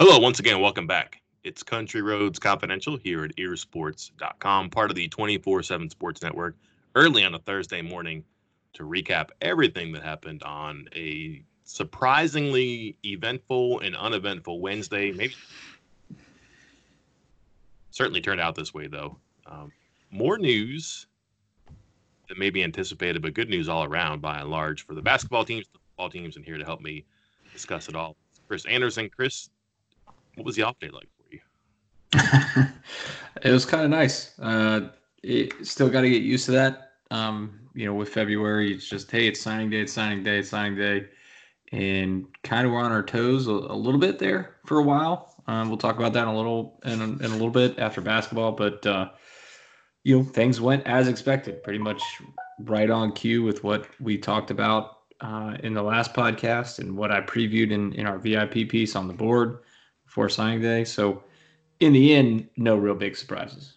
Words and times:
Hello, 0.00 0.16
once 0.20 0.38
again, 0.38 0.60
welcome 0.60 0.86
back. 0.86 1.20
It's 1.42 1.64
Country 1.64 2.02
Roads 2.02 2.38
Confidential 2.38 2.96
here 2.96 3.24
at 3.24 3.34
earsports.com, 3.34 4.70
part 4.70 4.90
of 4.90 4.94
the 4.94 5.08
24 5.08 5.64
7 5.64 5.90
Sports 5.90 6.22
Network, 6.22 6.54
early 6.94 7.24
on 7.24 7.34
a 7.34 7.40
Thursday 7.40 7.82
morning 7.82 8.22
to 8.74 8.84
recap 8.84 9.30
everything 9.40 9.90
that 9.90 10.04
happened 10.04 10.44
on 10.44 10.86
a 10.94 11.42
surprisingly 11.64 12.96
eventful 13.04 13.80
and 13.80 13.96
uneventful 13.96 14.60
Wednesday. 14.60 15.10
Maybe 15.10 15.34
certainly 17.90 18.20
turned 18.20 18.40
out 18.40 18.54
this 18.54 18.72
way, 18.72 18.86
though. 18.86 19.16
Um, 19.46 19.72
more 20.12 20.38
news 20.38 21.08
than 22.28 22.38
maybe 22.38 22.62
anticipated, 22.62 23.20
but 23.20 23.34
good 23.34 23.50
news 23.50 23.68
all 23.68 23.82
around 23.82 24.22
by 24.22 24.38
and 24.38 24.48
large 24.48 24.86
for 24.86 24.94
the 24.94 25.02
basketball 25.02 25.44
teams, 25.44 25.66
the 25.72 25.80
football 25.80 26.08
teams, 26.08 26.36
and 26.36 26.44
here 26.44 26.56
to 26.56 26.64
help 26.64 26.82
me 26.82 27.04
discuss 27.52 27.88
it 27.88 27.96
all. 27.96 28.16
Chris 28.46 28.64
Anderson. 28.66 29.10
Chris, 29.14 29.50
what 30.38 30.46
was 30.46 30.56
the 30.56 30.62
off 30.62 30.78
day 30.78 30.88
like 30.88 31.08
for 31.16 31.24
you? 31.34 31.40
it 33.42 33.50
was 33.50 33.66
kind 33.66 33.82
of 33.82 33.90
nice. 33.90 34.38
Uh, 34.38 34.88
it, 35.22 35.52
still 35.66 35.90
got 35.90 36.02
to 36.02 36.10
get 36.10 36.22
used 36.22 36.46
to 36.46 36.52
that. 36.52 36.92
Um, 37.10 37.60
you 37.74 37.86
know, 37.86 37.94
with 37.94 38.08
February, 38.08 38.72
it's 38.72 38.88
just 38.88 39.10
hey, 39.10 39.26
it's 39.26 39.40
signing 39.40 39.70
day, 39.70 39.80
it's 39.80 39.92
signing 39.92 40.22
day, 40.22 40.38
it's 40.38 40.50
signing 40.50 40.76
day, 40.76 41.06
and 41.72 42.26
kind 42.44 42.66
of 42.66 42.72
we're 42.72 42.80
on 42.80 42.92
our 42.92 43.02
toes 43.02 43.46
a, 43.46 43.50
a 43.50 43.76
little 43.76 44.00
bit 44.00 44.18
there 44.18 44.56
for 44.66 44.78
a 44.78 44.82
while. 44.82 45.34
Um, 45.46 45.68
we'll 45.68 45.78
talk 45.78 45.96
about 45.96 46.12
that 46.12 46.22
in 46.22 46.28
a 46.28 46.36
little 46.36 46.80
in, 46.84 47.00
in 47.00 47.24
a 47.24 47.28
little 47.28 47.50
bit 47.50 47.78
after 47.78 48.00
basketball, 48.00 48.52
but 48.52 48.86
uh, 48.86 49.10
you 50.04 50.18
know, 50.18 50.24
things 50.24 50.60
went 50.60 50.86
as 50.86 51.08
expected, 51.08 51.62
pretty 51.62 51.78
much 51.78 52.02
right 52.60 52.90
on 52.90 53.12
cue 53.12 53.42
with 53.42 53.64
what 53.64 53.88
we 54.00 54.18
talked 54.18 54.50
about 54.50 54.98
uh, 55.20 55.56
in 55.62 55.74
the 55.74 55.82
last 55.82 56.14
podcast 56.14 56.78
and 56.78 56.96
what 56.96 57.10
I 57.10 57.20
previewed 57.20 57.72
in, 57.72 57.92
in 57.94 58.06
our 58.06 58.18
VIP 58.18 58.68
piece 58.68 58.94
on 58.94 59.08
the 59.08 59.14
board 59.14 59.58
before 60.08 60.30
signing 60.30 60.62
day. 60.62 60.84
So, 60.84 61.22
in 61.80 61.92
the 61.92 62.14
end, 62.14 62.48
no 62.56 62.76
real 62.76 62.94
big 62.94 63.14
surprises. 63.14 63.74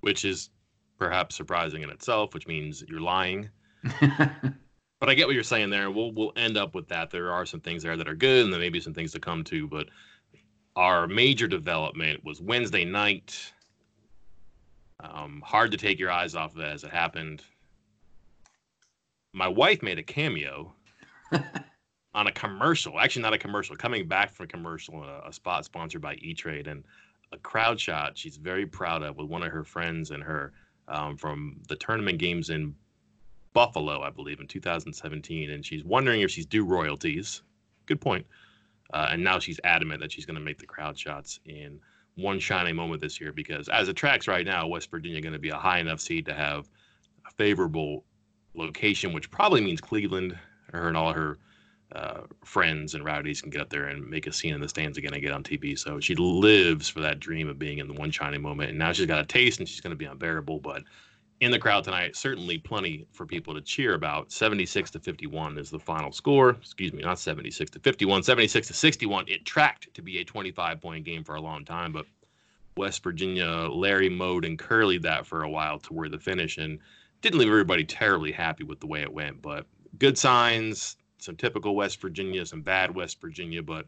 Which 0.00 0.24
is 0.24 0.50
perhaps 0.98 1.34
surprising 1.34 1.82
in 1.82 1.88
itself, 1.88 2.34
which 2.34 2.46
means 2.46 2.84
you're 2.86 3.00
lying. 3.00 3.48
but 3.82 5.08
I 5.08 5.14
get 5.14 5.26
what 5.26 5.34
you're 5.34 5.42
saying 5.42 5.70
there. 5.70 5.90
We'll 5.90 6.12
we'll 6.12 6.32
end 6.36 6.58
up 6.58 6.74
with 6.74 6.88
that. 6.88 7.10
There 7.10 7.32
are 7.32 7.46
some 7.46 7.60
things 7.60 7.82
there 7.82 7.96
that 7.96 8.06
are 8.08 8.14
good, 8.14 8.44
and 8.44 8.52
there 8.52 8.60
may 8.60 8.68
be 8.68 8.80
some 8.80 8.94
things 8.94 9.12
to 9.12 9.20
come 9.20 9.42
to. 9.44 9.66
But 9.66 9.88
our 10.76 11.06
major 11.06 11.48
development 11.48 12.22
was 12.22 12.40
Wednesday 12.40 12.84
night. 12.84 13.52
Um, 15.02 15.42
hard 15.44 15.70
to 15.70 15.78
take 15.78 15.98
your 15.98 16.10
eyes 16.10 16.34
off 16.34 16.54
of 16.54 16.60
it 16.60 16.66
as 16.66 16.84
it 16.84 16.90
happened. 16.90 17.42
My 19.32 19.48
wife 19.48 19.82
made 19.82 19.98
a 19.98 20.02
cameo 20.02 20.74
on 22.14 22.26
a 22.26 22.32
commercial. 22.32 22.98
Actually, 22.98 23.22
not 23.22 23.34
a 23.34 23.38
commercial. 23.38 23.76
Coming 23.76 24.06
back 24.06 24.32
from 24.32 24.44
a 24.44 24.48
commercial, 24.48 25.02
a, 25.02 25.28
a 25.28 25.32
spot 25.32 25.64
sponsored 25.64 26.02
by 26.02 26.14
E 26.14 26.34
Trade, 26.34 26.66
and 26.66 26.84
a 27.32 27.38
crowd 27.38 27.78
shot 27.78 28.18
she's 28.18 28.36
very 28.36 28.66
proud 28.66 29.02
of 29.02 29.16
with 29.16 29.28
one 29.28 29.42
of 29.42 29.52
her 29.52 29.64
friends 29.64 30.10
and 30.10 30.22
her 30.22 30.52
um, 30.88 31.16
from 31.16 31.60
the 31.68 31.76
tournament 31.76 32.18
games 32.18 32.50
in 32.50 32.74
Buffalo, 33.52 34.02
I 34.02 34.10
believe, 34.10 34.40
in 34.40 34.46
2017. 34.46 35.50
And 35.50 35.64
she's 35.64 35.84
wondering 35.84 36.22
if 36.22 36.30
she's 36.30 36.46
due 36.46 36.64
royalties. 36.64 37.42
Good 37.86 38.00
point. 38.00 38.26
Uh, 38.92 39.08
and 39.10 39.22
now 39.22 39.38
she's 39.38 39.60
adamant 39.62 40.00
that 40.00 40.10
she's 40.10 40.26
going 40.26 40.34
to 40.34 40.40
make 40.40 40.58
the 40.58 40.66
crowd 40.66 40.98
shots 40.98 41.38
in 41.44 41.80
one 42.16 42.40
shining 42.40 42.74
moment 42.74 43.00
this 43.00 43.20
year 43.20 43.32
because, 43.32 43.68
as 43.68 43.88
it 43.88 43.94
tracks 43.94 44.26
right 44.26 44.44
now, 44.44 44.66
West 44.66 44.90
Virginia 44.90 45.20
going 45.20 45.32
to 45.32 45.38
be 45.38 45.50
a 45.50 45.56
high 45.56 45.78
enough 45.78 46.00
seed 46.00 46.26
to 46.26 46.34
have 46.34 46.68
a 47.26 47.30
favorable 47.30 48.04
location, 48.54 49.12
which 49.12 49.30
probably 49.30 49.60
means 49.60 49.80
Cleveland. 49.80 50.36
Her 50.72 50.86
and 50.86 50.96
all 50.96 51.12
her 51.12 51.38
uh, 51.92 52.20
friends 52.44 52.94
and 52.94 53.04
rowdies 53.04 53.40
can 53.40 53.50
get 53.50 53.60
up 53.60 53.70
there 53.70 53.86
and 53.86 54.08
make 54.08 54.26
a 54.26 54.32
scene 54.32 54.54
in 54.54 54.60
the 54.60 54.68
stands 54.68 54.96
again 54.96 55.12
and 55.12 55.22
get 55.22 55.32
on 55.32 55.42
TV. 55.42 55.78
So 55.78 56.00
she 56.00 56.14
lives 56.14 56.88
for 56.88 57.00
that 57.00 57.20
dream 57.20 57.48
of 57.48 57.58
being 57.58 57.78
in 57.78 57.88
the 57.88 57.94
one 57.94 58.10
shining 58.10 58.42
moment. 58.42 58.70
And 58.70 58.78
now 58.78 58.92
she's 58.92 59.06
got 59.06 59.20
a 59.20 59.26
taste 59.26 59.58
and 59.58 59.68
she's 59.68 59.80
going 59.80 59.90
to 59.90 59.96
be 59.96 60.04
unbearable. 60.04 60.60
But 60.60 60.84
in 61.40 61.50
the 61.50 61.58
crowd 61.58 61.84
tonight, 61.84 62.16
certainly 62.16 62.58
plenty 62.58 63.06
for 63.12 63.26
people 63.26 63.54
to 63.54 63.60
cheer 63.60 63.94
about. 63.94 64.30
76 64.30 64.90
to 64.92 65.00
51 65.00 65.58
is 65.58 65.70
the 65.70 65.78
final 65.78 66.12
score. 66.12 66.50
Excuse 66.50 66.92
me, 66.92 67.02
not 67.02 67.18
76 67.18 67.70
to 67.72 67.80
51, 67.80 68.22
76 68.22 68.68
to 68.68 68.74
61. 68.74 69.24
It 69.26 69.44
tracked 69.44 69.92
to 69.94 70.02
be 70.02 70.18
a 70.18 70.24
25 70.24 70.80
point 70.80 71.04
game 71.04 71.24
for 71.24 71.34
a 71.34 71.40
long 71.40 71.64
time, 71.64 71.92
but 71.92 72.06
West 72.76 73.02
Virginia, 73.02 73.68
Larry 73.68 74.08
Mode, 74.08 74.44
and 74.44 74.58
Curly 74.58 74.98
that 74.98 75.26
for 75.26 75.42
a 75.42 75.50
while 75.50 75.78
to 75.80 75.92
where 75.92 76.08
the 76.08 76.18
finish 76.18 76.58
and 76.58 76.78
didn't 77.20 77.38
leave 77.38 77.48
everybody 77.48 77.84
terribly 77.84 78.32
happy 78.32 78.64
with 78.64 78.80
the 78.80 78.86
way 78.86 79.02
it 79.02 79.12
went. 79.12 79.42
But 79.42 79.66
good 79.98 80.16
signs, 80.16 80.96
some 81.20 81.36
typical 81.36 81.74
West 81.74 82.00
Virginia, 82.00 82.44
some 82.46 82.62
bad 82.62 82.94
West 82.94 83.20
Virginia, 83.20 83.62
but 83.62 83.86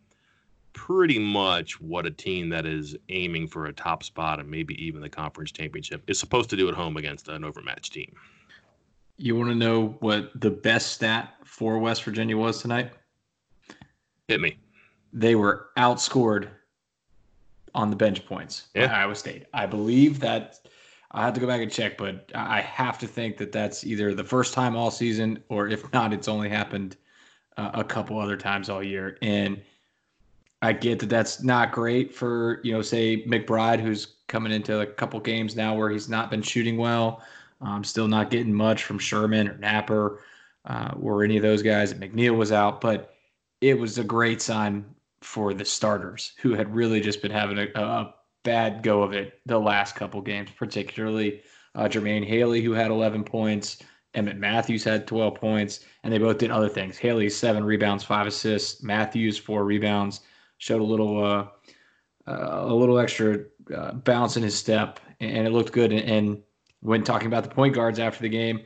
pretty 0.72 1.18
much 1.18 1.80
what 1.80 2.06
a 2.06 2.10
team 2.10 2.48
that 2.48 2.66
is 2.66 2.96
aiming 3.08 3.46
for 3.46 3.66
a 3.66 3.72
top 3.72 4.02
spot 4.02 4.40
and 4.40 4.50
maybe 4.50 4.74
even 4.84 5.00
the 5.00 5.08
conference 5.08 5.52
championship 5.52 6.02
is 6.06 6.18
supposed 6.18 6.50
to 6.50 6.56
do 6.56 6.68
at 6.68 6.74
home 6.74 6.96
against 6.96 7.28
an 7.28 7.44
overmatched 7.44 7.92
team. 7.92 8.14
You 9.18 9.36
want 9.36 9.50
to 9.50 9.54
know 9.54 9.96
what 10.00 10.30
the 10.40 10.50
best 10.50 10.92
stat 10.92 11.34
for 11.44 11.78
West 11.78 12.02
Virginia 12.04 12.36
was 12.36 12.60
tonight? 12.60 12.92
Hit 14.28 14.40
me. 14.40 14.58
They 15.12 15.34
were 15.34 15.68
outscored 15.76 16.48
on 17.74 17.90
the 17.90 17.96
bench 17.96 18.24
points 18.26 18.68
yeah. 18.74 18.86
by 18.86 18.94
Iowa 18.94 19.14
State. 19.14 19.46
I 19.52 19.66
believe 19.66 20.20
that 20.20 20.60
I 21.10 21.22
have 21.22 21.34
to 21.34 21.40
go 21.40 21.46
back 21.46 21.60
and 21.60 21.70
check, 21.70 21.98
but 21.98 22.30
I 22.34 22.60
have 22.62 22.98
to 23.00 23.06
think 23.06 23.36
that 23.36 23.52
that's 23.52 23.84
either 23.84 24.14
the 24.14 24.24
first 24.24 24.54
time 24.54 24.74
all 24.74 24.90
season, 24.90 25.42
or 25.48 25.68
if 25.68 25.90
not, 25.92 26.12
it's 26.12 26.28
only 26.28 26.48
happened 26.48 26.96
uh, 27.56 27.70
a 27.74 27.84
couple 27.84 28.18
other 28.18 28.36
times 28.36 28.68
all 28.68 28.82
year. 28.82 29.18
And 29.22 29.60
I 30.60 30.72
get 30.72 31.00
that 31.00 31.08
that's 31.08 31.42
not 31.42 31.72
great 31.72 32.14
for 32.14 32.60
you 32.62 32.72
know, 32.72 32.82
say 32.82 33.24
McBride, 33.24 33.80
who's 33.80 34.14
coming 34.28 34.52
into 34.52 34.80
a 34.80 34.86
couple 34.86 35.18
games 35.20 35.56
now 35.56 35.74
where 35.74 35.90
he's 35.90 36.08
not 36.08 36.30
been 36.30 36.42
shooting 36.42 36.76
well. 36.76 37.22
Um, 37.60 37.84
still 37.84 38.08
not 38.08 38.30
getting 38.30 38.52
much 38.52 38.84
from 38.84 38.98
Sherman 38.98 39.48
or 39.48 39.54
Knapper 39.54 40.18
uh, 40.64 40.94
or 41.00 41.22
any 41.24 41.36
of 41.36 41.42
those 41.42 41.62
guys. 41.62 41.94
McNeil 41.94 42.36
was 42.36 42.52
out, 42.52 42.80
but 42.80 43.14
it 43.60 43.78
was 43.78 43.98
a 43.98 44.04
great 44.04 44.42
sign 44.42 44.84
for 45.20 45.54
the 45.54 45.64
starters 45.64 46.32
who 46.38 46.54
had 46.54 46.74
really 46.74 47.00
just 47.00 47.22
been 47.22 47.30
having 47.30 47.58
a, 47.58 47.66
a 47.80 48.14
bad 48.42 48.82
go 48.82 49.02
of 49.02 49.12
it 49.12 49.40
the 49.46 49.58
last 49.58 49.94
couple 49.94 50.20
games, 50.20 50.50
particularly 50.56 51.42
uh, 51.74 51.84
Jermaine 51.84 52.26
Haley, 52.26 52.60
who 52.60 52.72
had 52.72 52.90
11 52.90 53.24
points. 53.24 53.78
Emmitt 54.14 54.36
Matthews 54.36 54.84
had 54.84 55.06
12 55.06 55.34
points, 55.34 55.80
and 56.02 56.12
they 56.12 56.18
both 56.18 56.38
did 56.38 56.50
other 56.50 56.68
things. 56.68 56.98
Haley, 56.98 57.30
seven 57.30 57.64
rebounds, 57.64 58.04
five 58.04 58.26
assists. 58.26 58.82
Matthews, 58.82 59.38
four 59.38 59.64
rebounds. 59.64 60.20
Showed 60.58 60.80
a 60.80 60.84
little, 60.84 61.24
uh, 61.24 61.46
uh, 62.26 62.64
a 62.66 62.74
little 62.74 62.98
extra 62.98 63.40
uh, 63.74 63.92
bounce 63.92 64.36
in 64.36 64.42
his 64.42 64.56
step, 64.56 65.00
and 65.20 65.46
it 65.46 65.50
looked 65.50 65.72
good. 65.72 65.92
And, 65.92 66.08
and 66.08 66.42
when 66.80 67.02
talking 67.02 67.26
about 67.26 67.44
the 67.44 67.50
point 67.50 67.74
guards 67.74 67.98
after 67.98 68.22
the 68.22 68.28
game, 68.28 68.60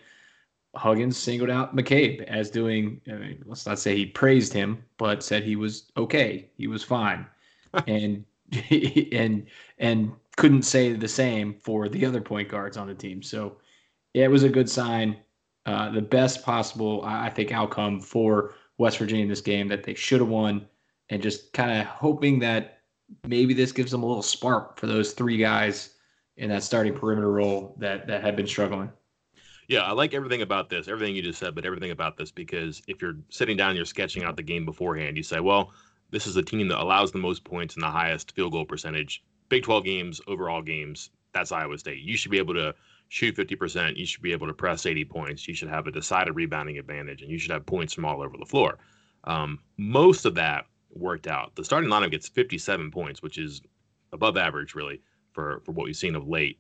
Huggins 0.75 1.17
singled 1.17 1.51
out 1.51 1.75
McCabe 1.75 2.23
as 2.25 2.51
doing, 2.51 3.01
I 3.09 3.13
mean, 3.13 3.43
let's 3.47 3.67
not 3.67 3.79
say 3.79 3.97
he 3.97 4.07
praised 4.07 4.53
him, 4.53 4.85
but 4.99 5.23
said 5.23 5.43
he 5.43 5.57
was 5.57 5.91
okay. 5.97 6.51
He 6.57 6.67
was 6.67 6.83
fine. 6.83 7.27
and, 7.87 8.25
and, 9.13 9.47
and 9.79 10.13
couldn't 10.37 10.63
say 10.63 10.93
the 10.93 11.09
same 11.09 11.55
for 11.55 11.89
the 11.89 12.05
other 12.05 12.21
point 12.21 12.49
guards 12.49 12.77
on 12.77 12.87
the 12.87 12.95
team. 12.95 13.23
So 13.23 13.57
yeah, 14.13 14.25
it 14.25 14.31
was 14.31 14.45
a 14.45 14.49
good 14.49 14.69
sign. 14.69 15.17
Uh, 15.67 15.91
the 15.91 16.01
best 16.01 16.45
possible, 16.45 17.03
I 17.05 17.29
think, 17.29 17.51
outcome 17.51 18.01
for 18.01 18.55
West 18.79 18.99
Virginia 18.99 19.25
in 19.25 19.29
this 19.29 19.41
game 19.41 19.67
that 19.69 19.83
they 19.83 19.95
should 19.95 20.21
have 20.21 20.29
won, 20.29 20.67
and 21.11 21.21
just 21.21 21.53
kind 21.53 21.81
of 21.81 21.87
hoping 21.87 22.39
that 22.39 22.79
maybe 23.27 23.53
this 23.53 23.73
gives 23.73 23.91
them 23.91 24.03
a 24.03 24.07
little 24.07 24.23
spark 24.23 24.79
for 24.79 24.87
those 24.87 25.13
three 25.13 25.37
guys 25.37 25.95
in 26.37 26.51
that 26.51 26.63
starting 26.63 26.95
perimeter 26.95 27.33
role 27.33 27.75
that 27.79 28.07
that 28.07 28.23
had 28.23 28.37
been 28.37 28.47
struggling. 28.47 28.91
Yeah, 29.69 29.81
I 29.81 29.93
like 29.93 30.15
everything 30.15 30.43
about 30.43 30.69
this, 30.69 30.87
everything 30.87 31.17
you 31.17 31.23
just 31.23 31.41
said, 31.41 31.55
but 31.57 31.67
everything 31.67 31.91
about 31.91 32.17
this 32.17 32.31
because 32.31 32.81
if 32.87 33.03
you're 33.03 33.17
sitting 33.31 33.57
down, 33.57 33.75
you're 33.75 33.85
sketching 33.85 34.23
out 34.23 34.37
the 34.37 34.43
game 34.43 34.65
beforehand, 34.65 35.17
you 35.17 35.25
say, 35.25 35.41
well, 35.41 35.73
this 36.11 36.29
is 36.29 36.37
a 36.37 36.43
team 36.43 36.69
that 36.69 36.81
allows 36.81 37.11
the 37.11 37.19
most 37.19 37.43
points 37.43 37.75
and 37.75 37.83
the 37.83 37.91
highest 37.91 38.33
field 38.37 38.53
goal 38.53 38.65
percentage. 38.65 39.25
Big 39.49 39.65
12 39.65 39.85
games, 39.85 40.21
overall 40.29 40.63
games, 40.63 41.11
that's 41.33 41.51
Iowa 41.51 41.77
State. 41.79 41.99
You 41.99 42.17
should 42.17 42.31
be 42.31 42.39
able 42.39 42.55
to 42.55 42.75
shoot 43.09 43.37
50%. 43.37 43.97
You 43.97 44.07
should 44.07 44.23
be 44.23 44.33
able 44.33 44.47
to 44.47 44.55
press 44.55 44.87
80 44.87 45.05
points. 45.05 45.47
You 45.47 45.55
should 45.55 45.69
have 45.69 45.87
a 45.87 45.93
decided 45.93 46.35
rebounding 46.35 46.79
advantage, 46.79 47.23
and 47.23 47.31
you 47.31 47.39
should 47.39 47.53
have 47.53 47.67
points 47.67 47.95
from 47.95 48.05
all 48.05 48.23
over 48.23 48.37
the 48.39 48.47
floor. 48.47 48.79
Um, 49.25 49.61
most 49.77 50.25
of 50.25 50.35
that 50.37 50.67
worked 50.91 51.27
out. 51.27 51.55
The 51.57 51.65
starting 51.65 51.91
lineup 51.91 52.11
gets 52.11 52.29
57 52.29 52.91
points, 52.91 53.23
which 53.23 53.39
is 53.39 53.61
above 54.13 54.37
average, 54.37 54.75
really, 54.75 55.01
for, 55.33 55.61
for 55.65 55.73
what 55.73 55.85
we've 55.85 55.97
seen 55.97 56.17
of 56.17 56.29
late. 56.29 56.59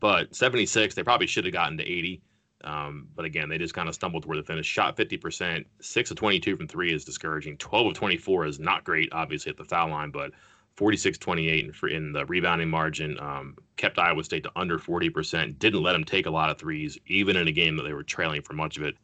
But 0.00 0.34
76, 0.34 0.94
they 0.94 1.02
probably 1.02 1.26
should 1.26 1.44
have 1.44 1.52
gotten 1.52 1.78
to 1.78 1.84
80. 1.84 2.22
Um, 2.64 3.08
but 3.14 3.24
again, 3.24 3.48
they 3.48 3.58
just 3.58 3.74
kind 3.74 3.88
of 3.88 3.94
stumbled 3.94 4.24
to 4.24 4.28
where 4.28 4.36
they 4.36 4.44
finished. 4.44 4.70
Shot 4.70 4.96
50%, 4.96 5.64
6 5.80 6.10
of 6.10 6.16
22 6.16 6.56
from 6.56 6.68
three 6.68 6.92
is 6.92 7.04
discouraging. 7.04 7.56
12 7.56 7.86
of 7.88 7.94
24 7.94 8.46
is 8.46 8.60
not 8.60 8.84
great, 8.84 9.08
obviously, 9.12 9.50
at 9.50 9.56
the 9.56 9.64
foul 9.64 9.90
line, 9.90 10.10
but 10.10 10.32
46 10.78 11.18
28 11.18 11.74
in, 11.90 12.12
the 12.12 12.24
rebounding 12.26 12.70
margin. 12.70 13.18
Um, 13.18 13.56
kept 13.76 13.98
Iowa 13.98 14.22
State 14.22 14.44
to 14.44 14.52
under 14.54 14.78
40%. 14.78 15.58
Didn't 15.58 15.82
let 15.82 15.92
them 15.92 16.04
take 16.04 16.26
a 16.26 16.30
lot 16.30 16.50
of 16.50 16.58
threes, 16.58 16.96
even 17.08 17.36
in 17.36 17.48
a 17.48 17.52
game 17.52 17.76
that 17.76 17.82
they 17.82 17.92
were 17.92 18.04
trailing 18.04 18.42
for 18.42 18.52
much 18.52 18.76
of 18.76 18.84
it. 18.84 18.94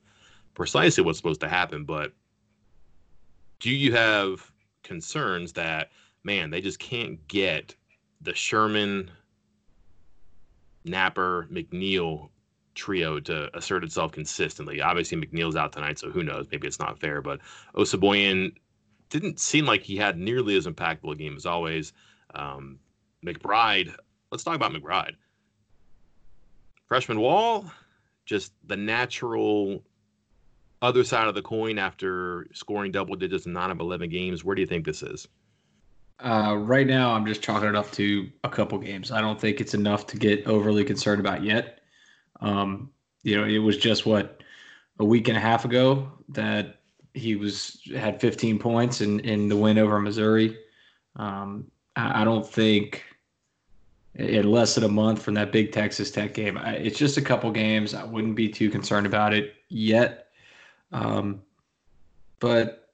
Precisely 0.54 1.02
what's 1.02 1.18
supposed 1.18 1.40
to 1.40 1.48
happen. 1.48 1.84
But 1.84 2.12
do 3.58 3.70
you 3.70 3.92
have 3.92 4.52
concerns 4.84 5.52
that 5.54 5.90
man, 6.22 6.50
they 6.50 6.60
just 6.60 6.78
can't 6.78 7.26
get 7.26 7.74
the 8.20 8.34
Sherman, 8.34 9.10
Knapper, 10.86 11.50
McNeil 11.50 12.30
trio 12.74 13.20
to 13.20 13.56
assert 13.56 13.84
itself 13.84 14.12
consistently. 14.12 14.80
Obviously, 14.80 15.18
McNeil's 15.18 15.56
out 15.56 15.72
tonight, 15.72 15.98
so 15.98 16.10
who 16.10 16.22
knows? 16.22 16.46
Maybe 16.50 16.66
it's 16.66 16.78
not 16.78 17.00
fair, 17.00 17.20
but 17.20 17.40
Onyenso 17.74 18.54
didn't 19.14 19.38
seem 19.38 19.64
like 19.64 19.84
he 19.84 19.96
had 19.96 20.18
nearly 20.18 20.56
as 20.56 20.66
impactful 20.66 21.12
a 21.12 21.14
game 21.14 21.36
as 21.36 21.46
always. 21.46 21.92
Um, 22.34 22.80
McBride, 23.24 23.94
let's 24.32 24.42
talk 24.42 24.56
about 24.56 24.72
McBride. 24.72 25.14
Freshman 26.86 27.20
wall, 27.20 27.70
just 28.26 28.52
the 28.66 28.76
natural 28.76 29.84
other 30.82 31.04
side 31.04 31.28
of 31.28 31.34
the 31.36 31.42
coin 31.42 31.78
after 31.78 32.48
scoring 32.52 32.90
double 32.90 33.14
digits 33.14 33.46
in 33.46 33.52
nine 33.52 33.70
of 33.70 33.78
11 33.78 34.10
games. 34.10 34.44
Where 34.44 34.56
do 34.56 34.60
you 34.60 34.66
think 34.66 34.84
this 34.84 35.02
is? 35.02 35.28
Uh, 36.18 36.56
right 36.58 36.86
now, 36.86 37.12
I'm 37.12 37.24
just 37.24 37.40
chalking 37.40 37.68
it 37.68 37.76
up 37.76 37.90
to 37.92 38.28
a 38.42 38.48
couple 38.48 38.78
games. 38.78 39.12
I 39.12 39.20
don't 39.20 39.40
think 39.40 39.60
it's 39.60 39.74
enough 39.74 40.08
to 40.08 40.16
get 40.16 40.46
overly 40.48 40.84
concerned 40.84 41.20
about 41.20 41.44
yet. 41.44 41.80
Um, 42.40 42.90
you 43.22 43.36
know, 43.36 43.44
it 43.44 43.58
was 43.58 43.76
just 43.76 44.06
what 44.06 44.42
a 44.98 45.04
week 45.04 45.28
and 45.28 45.36
a 45.36 45.40
half 45.40 45.64
ago 45.64 46.10
that 46.30 46.80
he 47.14 47.36
was 47.36 47.80
had 47.96 48.20
15 48.20 48.58
points 48.58 49.00
in 49.00 49.20
in 49.20 49.48
the 49.48 49.56
win 49.56 49.78
over 49.78 50.00
Missouri. 50.00 50.58
Um, 51.16 51.70
I, 51.96 52.22
I, 52.22 52.24
don't 52.24 52.46
think 52.46 53.04
in 54.16 54.50
less 54.50 54.74
than 54.74 54.82
a 54.82 54.88
month 54.88 55.22
from 55.22 55.34
that 55.34 55.52
big 55.52 55.70
Texas 55.70 56.10
Tech 56.10 56.34
game. 56.34 56.58
I, 56.58 56.74
it's 56.74 56.98
just 56.98 57.16
a 57.16 57.22
couple 57.22 57.50
games. 57.52 57.94
I 57.94 58.02
wouldn't 58.02 58.34
be 58.34 58.48
too 58.48 58.68
concerned 58.68 59.06
about 59.06 59.32
it 59.32 59.54
yet. 59.68 60.26
Um, 60.90 61.40
but 62.40 62.88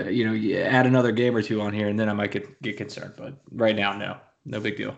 uh, 0.00 0.08
you 0.08 0.26
know, 0.26 0.32
you 0.32 0.58
add 0.58 0.86
another 0.86 1.12
game 1.12 1.36
or 1.36 1.42
two 1.42 1.60
on 1.60 1.72
here, 1.72 1.88
and 1.88 1.98
then 1.98 2.08
I 2.08 2.12
might 2.12 2.32
get 2.32 2.60
get 2.62 2.76
concerned. 2.76 3.14
But 3.16 3.34
right 3.52 3.76
now, 3.76 3.96
no, 3.96 4.16
no 4.44 4.58
big 4.58 4.76
deal. 4.76 4.96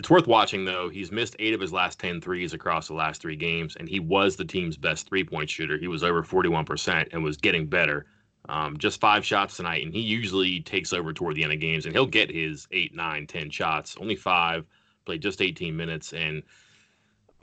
It's 0.00 0.08
worth 0.08 0.26
watching, 0.26 0.64
though. 0.64 0.88
He's 0.88 1.12
missed 1.12 1.36
eight 1.38 1.52
of 1.52 1.60
his 1.60 1.74
last 1.74 1.98
10 1.98 2.22
threes 2.22 2.54
across 2.54 2.88
the 2.88 2.94
last 2.94 3.20
three 3.20 3.36
games, 3.36 3.76
and 3.76 3.86
he 3.86 4.00
was 4.00 4.34
the 4.34 4.46
team's 4.46 4.78
best 4.78 5.06
three 5.06 5.24
point 5.24 5.50
shooter. 5.50 5.76
He 5.76 5.88
was 5.88 6.02
over 6.02 6.22
41% 6.22 7.08
and 7.12 7.22
was 7.22 7.36
getting 7.36 7.66
better. 7.66 8.06
Um, 8.48 8.78
just 8.78 8.98
five 8.98 9.26
shots 9.26 9.58
tonight, 9.58 9.84
and 9.84 9.92
he 9.92 10.00
usually 10.00 10.60
takes 10.60 10.94
over 10.94 11.12
toward 11.12 11.36
the 11.36 11.44
end 11.44 11.52
of 11.52 11.60
games, 11.60 11.84
and 11.84 11.94
he'll 11.94 12.06
get 12.06 12.30
his 12.30 12.66
eight, 12.70 12.94
nine, 12.94 13.26
10 13.26 13.50
shots. 13.50 13.94
Only 14.00 14.16
five, 14.16 14.64
played 15.04 15.20
just 15.20 15.42
18 15.42 15.76
minutes, 15.76 16.14
and 16.14 16.44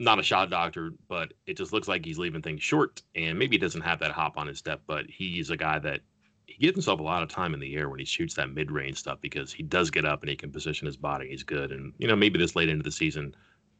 not 0.00 0.18
a 0.18 0.24
shot 0.24 0.50
doctor, 0.50 0.90
but 1.06 1.34
it 1.46 1.56
just 1.56 1.72
looks 1.72 1.86
like 1.86 2.04
he's 2.04 2.18
leaving 2.18 2.42
things 2.42 2.60
short, 2.60 3.02
and 3.14 3.38
maybe 3.38 3.54
he 3.54 3.60
doesn't 3.60 3.82
have 3.82 4.00
that 4.00 4.10
hop 4.10 4.36
on 4.36 4.48
his 4.48 4.58
step, 4.58 4.80
but 4.88 5.06
he's 5.08 5.50
a 5.50 5.56
guy 5.56 5.78
that 5.78 6.00
he 6.58 6.66
gives 6.66 6.74
himself 6.74 6.98
a 6.98 7.04
lot 7.04 7.22
of 7.22 7.28
time 7.28 7.54
in 7.54 7.60
the 7.60 7.76
air 7.76 7.88
when 7.88 8.00
he 8.00 8.04
shoots 8.04 8.34
that 8.34 8.52
mid 8.52 8.72
range 8.72 8.98
stuff 8.98 9.20
because 9.20 9.52
he 9.52 9.62
does 9.62 9.90
get 9.90 10.04
up 10.04 10.22
and 10.22 10.28
he 10.28 10.36
can 10.36 10.50
position 10.50 10.86
his 10.86 10.96
body. 10.96 11.28
He's 11.28 11.44
good. 11.44 11.70
And, 11.70 11.92
you 11.98 12.08
know, 12.08 12.16
maybe 12.16 12.38
this 12.38 12.56
late 12.56 12.68
into 12.68 12.82
the 12.82 12.90
season, 12.90 13.34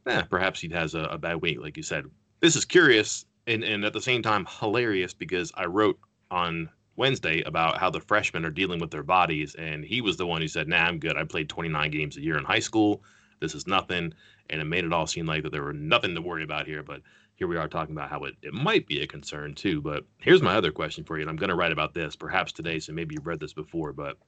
eh, 0.07 0.23
perhaps 0.23 0.61
he 0.61 0.69
has 0.69 0.95
a, 0.95 1.01
a 1.01 1.19
bad 1.19 1.43
week, 1.43 1.61
like 1.61 1.77
you 1.77 1.83
said. 1.83 2.05
This 2.41 2.55
is 2.55 2.65
curious 2.65 3.27
and, 3.49 3.65
and 3.65 3.85
at 3.85 3.93
the 3.93 4.01
same 4.01 4.23
time 4.23 4.47
hilarious 4.61 5.13
because 5.13 5.51
I 5.57 5.65
wrote 5.65 5.99
on 6.31 6.69
Wednesday 6.95 7.43
about 7.43 7.79
how 7.79 7.91
the 7.91 8.01
freshmen 8.01 8.45
are 8.45 8.51
dealing 8.51 8.79
with 8.79 8.93
their 8.93 9.03
bodies. 9.03 9.57
And 9.57 9.85
he 9.85 10.01
was 10.01 10.17
the 10.17 10.27
one 10.27 10.41
who 10.41 10.49
said, 10.49 10.69
nah, 10.69 10.85
I'm 10.85 11.01
good. 11.01 11.17
I 11.17 11.25
played 11.25 11.49
29 11.49 11.91
games 11.91 12.17
a 12.17 12.23
year 12.23 12.39
in 12.39 12.45
high 12.45 12.59
school. 12.61 13.03
This 13.41 13.57
is 13.57 13.67
nothing. 13.67 14.15
And 14.51 14.61
it 14.61 14.65
made 14.65 14.85
it 14.85 14.93
all 14.93 15.07
seem 15.09 15.27
like 15.27 15.43
that 15.43 15.51
there 15.51 15.65
were 15.65 15.73
nothing 15.73 16.15
to 16.15 16.23
worry 16.23 16.45
about 16.45 16.67
here. 16.67 16.85
But 16.85 17.03
here 17.39 17.47
we 17.47 17.57
are 17.57 17.69
talking 17.69 17.95
about 17.95 18.11
how 18.11 18.25
it, 18.25 18.35
it 18.43 18.53
might 18.53 18.89
be 18.89 19.01
a 19.01 19.07
concern 19.07 19.55
too. 19.55 19.81
But 19.81 20.05
here's 20.19 20.43
my 20.43 20.57
other 20.57 20.73
question 20.73 21.05
for 21.05 21.17
you, 21.17 21.23
and 21.23 21.31
I'm 21.31 21.37
going 21.37 21.51
to 21.51 21.55
write 21.55 21.71
about 21.71 21.95
this 21.95 22.17
perhaps 22.17 22.51
today, 22.51 22.81
so 22.81 22.93
maybe 22.93 23.15
you've 23.15 23.29
read 23.29 23.39
this 23.39 23.53
before, 23.53 23.93
but 23.93 24.19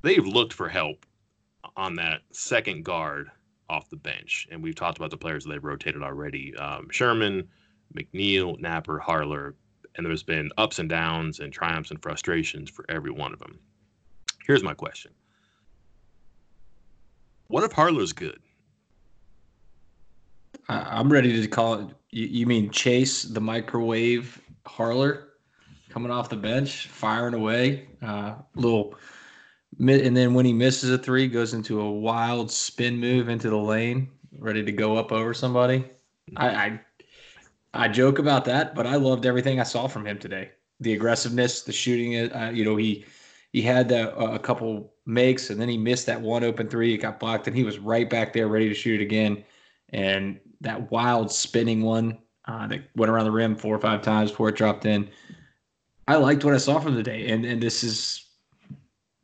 they've 0.00 0.26
looked 0.26 0.54
for 0.54 0.66
help 0.66 1.04
on 1.76 1.94
that 1.96 2.22
second 2.32 2.82
guard 2.82 3.30
off 3.68 3.90
the 3.90 3.96
bench. 3.96 4.48
And 4.50 4.62
we've 4.62 4.74
talked 4.74 4.96
about 4.96 5.10
the 5.10 5.18
players 5.18 5.44
that 5.44 5.50
they've 5.50 5.62
rotated 5.62 6.02
already 6.02 6.56
um, 6.56 6.88
Sherman, 6.90 7.46
McNeil, 7.94 8.58
Knapper, 8.58 8.98
Harler. 8.98 9.54
And 9.96 10.06
there's 10.06 10.22
been 10.22 10.50
ups 10.56 10.78
and 10.78 10.88
downs 10.88 11.40
and 11.40 11.52
triumphs 11.52 11.90
and 11.90 12.02
frustrations 12.02 12.70
for 12.70 12.86
every 12.88 13.10
one 13.10 13.34
of 13.34 13.38
them. 13.38 13.58
Here's 14.46 14.62
my 14.62 14.72
question 14.72 15.12
What 17.48 17.64
if 17.64 17.72
Harler's 17.72 18.14
good? 18.14 18.40
I'm 20.68 21.12
ready 21.12 21.40
to 21.40 21.48
call 21.48 21.74
it. 21.74 21.88
You, 22.10 22.46
mean 22.46 22.70
Chase 22.70 23.24
the 23.24 23.40
microwave 23.40 24.40
Harler 24.66 25.30
coming 25.88 26.10
off 26.10 26.28
the 26.28 26.36
bench, 26.36 26.88
firing 26.88 27.34
away, 27.34 27.88
uh, 28.02 28.34
little, 28.54 28.94
and 29.78 30.16
then 30.16 30.34
when 30.34 30.44
he 30.44 30.52
misses 30.52 30.90
a 30.90 30.98
three, 30.98 31.26
goes 31.26 31.54
into 31.54 31.80
a 31.80 31.90
wild 31.90 32.50
spin 32.50 32.98
move 32.98 33.28
into 33.28 33.50
the 33.50 33.56
lane, 33.56 34.10
ready 34.38 34.64
to 34.64 34.72
go 34.72 34.96
up 34.96 35.12
over 35.12 35.34
somebody. 35.34 35.84
I, 36.36 36.48
I, 36.48 36.80
I 37.74 37.88
joke 37.88 38.18
about 38.18 38.44
that, 38.46 38.74
but 38.74 38.86
I 38.86 38.96
loved 38.96 39.26
everything 39.26 39.60
I 39.60 39.64
saw 39.64 39.86
from 39.88 40.06
him 40.06 40.18
today. 40.18 40.50
The 40.80 40.94
aggressiveness, 40.94 41.62
the 41.62 41.72
shooting. 41.72 42.32
Uh, 42.32 42.50
you 42.54 42.64
know, 42.64 42.76
he 42.76 43.04
he 43.52 43.62
had 43.62 43.90
a, 43.92 44.16
a 44.16 44.38
couple 44.38 44.92
makes, 45.06 45.50
and 45.50 45.60
then 45.60 45.68
he 45.68 45.76
missed 45.76 46.06
that 46.06 46.20
one 46.20 46.44
open 46.44 46.68
three. 46.68 46.94
It 46.94 46.98
got 46.98 47.20
blocked, 47.20 47.46
and 47.46 47.56
he 47.56 47.64
was 47.64 47.78
right 47.78 48.08
back 48.08 48.32
there, 48.32 48.48
ready 48.48 48.68
to 48.68 48.74
shoot 48.74 49.00
again. 49.00 49.44
And 49.90 50.40
that 50.64 50.90
wild 50.90 51.30
spinning 51.30 51.82
one 51.82 52.18
uh, 52.46 52.66
that 52.66 52.82
went 52.96 53.10
around 53.10 53.24
the 53.24 53.30
rim 53.30 53.56
four 53.56 53.74
or 53.74 53.80
five 53.80 54.02
times 54.02 54.30
before 54.30 54.48
it 54.48 54.56
dropped 54.56 54.84
in. 54.84 55.08
I 56.06 56.16
liked 56.16 56.44
what 56.44 56.54
I 56.54 56.58
saw 56.58 56.80
from 56.80 56.94
the 56.94 57.02
day, 57.02 57.28
and 57.28 57.44
and 57.44 57.62
this 57.62 57.80
has 57.82 58.24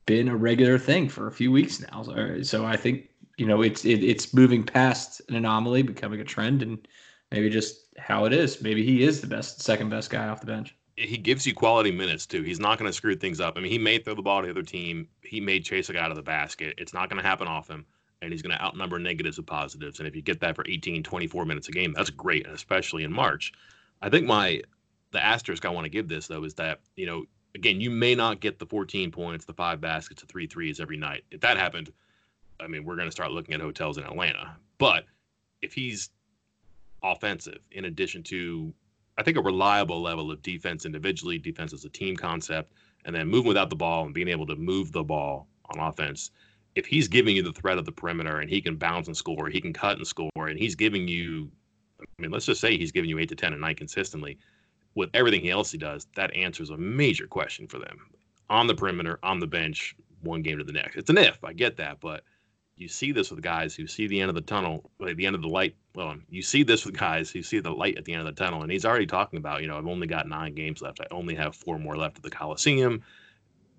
been 0.06 0.28
a 0.28 0.36
regular 0.36 0.78
thing 0.78 1.08
for 1.08 1.26
a 1.26 1.32
few 1.32 1.52
weeks 1.52 1.80
now. 1.80 2.02
So, 2.02 2.42
so 2.42 2.64
I 2.64 2.76
think 2.76 3.10
you 3.36 3.46
know 3.46 3.62
it's 3.62 3.84
it, 3.84 4.02
it's 4.02 4.32
moving 4.32 4.64
past 4.64 5.20
an 5.28 5.34
anomaly, 5.34 5.82
becoming 5.82 6.20
a 6.20 6.24
trend, 6.24 6.62
and 6.62 6.86
maybe 7.30 7.50
just 7.50 7.88
how 7.98 8.24
it 8.24 8.32
is. 8.32 8.62
Maybe 8.62 8.84
he 8.84 9.02
is 9.02 9.20
the 9.20 9.26
best, 9.26 9.60
second 9.60 9.90
best 9.90 10.10
guy 10.10 10.28
off 10.28 10.40
the 10.40 10.46
bench. 10.46 10.74
He 10.96 11.16
gives 11.16 11.46
you 11.46 11.54
quality 11.54 11.90
minutes 11.90 12.26
too. 12.26 12.42
He's 12.42 12.60
not 12.60 12.78
going 12.78 12.88
to 12.88 12.92
screw 12.92 13.16
things 13.16 13.40
up. 13.40 13.56
I 13.56 13.60
mean, 13.60 13.70
he 13.70 13.78
may 13.78 13.98
throw 13.98 14.14
the 14.14 14.22
ball 14.22 14.40
to 14.40 14.46
the 14.46 14.52
other 14.52 14.62
team. 14.62 15.08
He 15.22 15.40
may 15.40 15.60
chase 15.60 15.88
a 15.88 15.94
guy 15.94 16.00
out 16.00 16.10
of 16.10 16.16
the 16.16 16.22
basket. 16.22 16.74
It's 16.76 16.92
not 16.92 17.08
going 17.08 17.22
to 17.22 17.26
happen 17.26 17.48
off 17.48 17.68
him 17.68 17.86
and 18.22 18.32
he's 18.32 18.42
going 18.42 18.56
to 18.56 18.62
outnumber 18.62 18.98
negatives 18.98 19.38
with 19.38 19.46
positives. 19.46 19.98
And 19.98 20.06
if 20.06 20.14
you 20.14 20.22
get 20.22 20.40
that 20.40 20.54
for 20.54 20.64
18, 20.68 21.02
24 21.02 21.44
minutes 21.44 21.68
a 21.68 21.72
game, 21.72 21.92
that's 21.94 22.10
great, 22.10 22.46
especially 22.46 23.04
in 23.04 23.12
March. 23.12 23.52
I 24.02 24.08
think 24.08 24.26
my 24.26 24.62
the 25.12 25.24
asterisk 25.24 25.64
I 25.64 25.70
want 25.70 25.84
to 25.86 25.90
give 25.90 26.08
this 26.08 26.28
though 26.28 26.44
is 26.44 26.54
that 26.54 26.80
you 26.96 27.06
know 27.06 27.24
again 27.54 27.80
you 27.80 27.90
may 27.90 28.14
not 28.14 28.40
get 28.40 28.58
the 28.58 28.66
14 28.66 29.10
points, 29.10 29.44
the 29.44 29.52
five 29.52 29.80
baskets, 29.80 30.22
the 30.22 30.26
three 30.26 30.46
threes 30.46 30.80
every 30.80 30.96
night. 30.96 31.24
If 31.30 31.40
that 31.40 31.56
happened, 31.56 31.92
I 32.60 32.66
mean 32.66 32.84
we're 32.84 32.96
going 32.96 33.08
to 33.08 33.12
start 33.12 33.32
looking 33.32 33.54
at 33.54 33.60
hotels 33.60 33.98
in 33.98 34.04
Atlanta. 34.04 34.56
But 34.78 35.04
if 35.62 35.72
he's 35.72 36.10
offensive, 37.02 37.60
in 37.72 37.86
addition 37.86 38.22
to 38.24 38.72
I 39.18 39.22
think 39.22 39.36
a 39.36 39.42
reliable 39.42 40.00
level 40.00 40.30
of 40.30 40.40
defense 40.42 40.86
individually, 40.86 41.38
defense 41.38 41.74
as 41.74 41.84
a 41.84 41.90
team 41.90 42.16
concept, 42.16 42.72
and 43.04 43.14
then 43.14 43.28
moving 43.28 43.48
without 43.48 43.68
the 43.68 43.76
ball 43.76 44.04
and 44.04 44.14
being 44.14 44.28
able 44.28 44.46
to 44.46 44.56
move 44.56 44.92
the 44.92 45.02
ball 45.02 45.46
on 45.66 45.78
offense 45.78 46.30
if 46.74 46.86
he's 46.86 47.08
giving 47.08 47.36
you 47.36 47.42
the 47.42 47.52
threat 47.52 47.78
of 47.78 47.84
the 47.84 47.92
perimeter 47.92 48.38
and 48.38 48.48
he 48.48 48.60
can 48.60 48.76
bounce 48.76 49.06
and 49.06 49.16
score, 49.16 49.48
he 49.48 49.60
can 49.60 49.72
cut 49.72 49.96
and 49.96 50.06
score, 50.06 50.30
and 50.36 50.58
he's 50.58 50.74
giving 50.74 51.08
you, 51.08 51.50
I 52.00 52.04
mean, 52.18 52.30
let's 52.30 52.46
just 52.46 52.60
say 52.60 52.76
he's 52.76 52.92
giving 52.92 53.10
you 53.10 53.18
eight 53.18 53.28
to 53.30 53.34
ten 53.34 53.52
a 53.52 53.56
night 53.56 53.76
consistently. 53.76 54.38
With 54.94 55.10
everything 55.14 55.48
else 55.48 55.70
he 55.70 55.78
does, 55.78 56.06
that 56.16 56.34
answers 56.34 56.70
a 56.70 56.76
major 56.76 57.26
question 57.26 57.68
for 57.68 57.78
them 57.78 57.98
on 58.48 58.66
the 58.66 58.74
perimeter, 58.74 59.18
on 59.22 59.38
the 59.38 59.46
bench, 59.46 59.94
one 60.22 60.42
game 60.42 60.58
to 60.58 60.64
the 60.64 60.72
next. 60.72 60.96
It's 60.96 61.10
an 61.10 61.18
if, 61.18 61.42
I 61.44 61.52
get 61.52 61.76
that, 61.76 62.00
but 62.00 62.24
you 62.76 62.88
see 62.88 63.12
this 63.12 63.30
with 63.30 63.42
guys 63.42 63.74
who 63.74 63.86
see 63.86 64.06
the 64.06 64.20
end 64.20 64.30
of 64.30 64.34
the 64.34 64.40
tunnel, 64.40 64.90
like 64.98 65.16
the 65.16 65.26
end 65.26 65.36
of 65.36 65.42
the 65.42 65.48
light. 65.48 65.76
Well, 65.94 66.16
you 66.28 66.42
see 66.42 66.62
this 66.62 66.84
with 66.84 66.96
guys 66.96 67.30
who 67.30 67.42
see 67.42 67.60
the 67.60 67.70
light 67.70 67.98
at 67.98 68.04
the 68.04 68.12
end 68.12 68.26
of 68.26 68.34
the 68.34 68.42
tunnel, 68.42 68.62
and 68.62 68.72
he's 68.72 68.84
already 68.84 69.06
talking 69.06 69.38
about, 69.38 69.62
you 69.62 69.68
know, 69.68 69.76
I've 69.78 69.86
only 69.86 70.06
got 70.06 70.28
nine 70.28 70.54
games 70.54 70.82
left. 70.82 71.00
I 71.00 71.06
only 71.10 71.34
have 71.34 71.54
four 71.54 71.78
more 71.78 71.96
left 71.96 72.16
at 72.16 72.22
the 72.22 72.30
Coliseum 72.30 73.02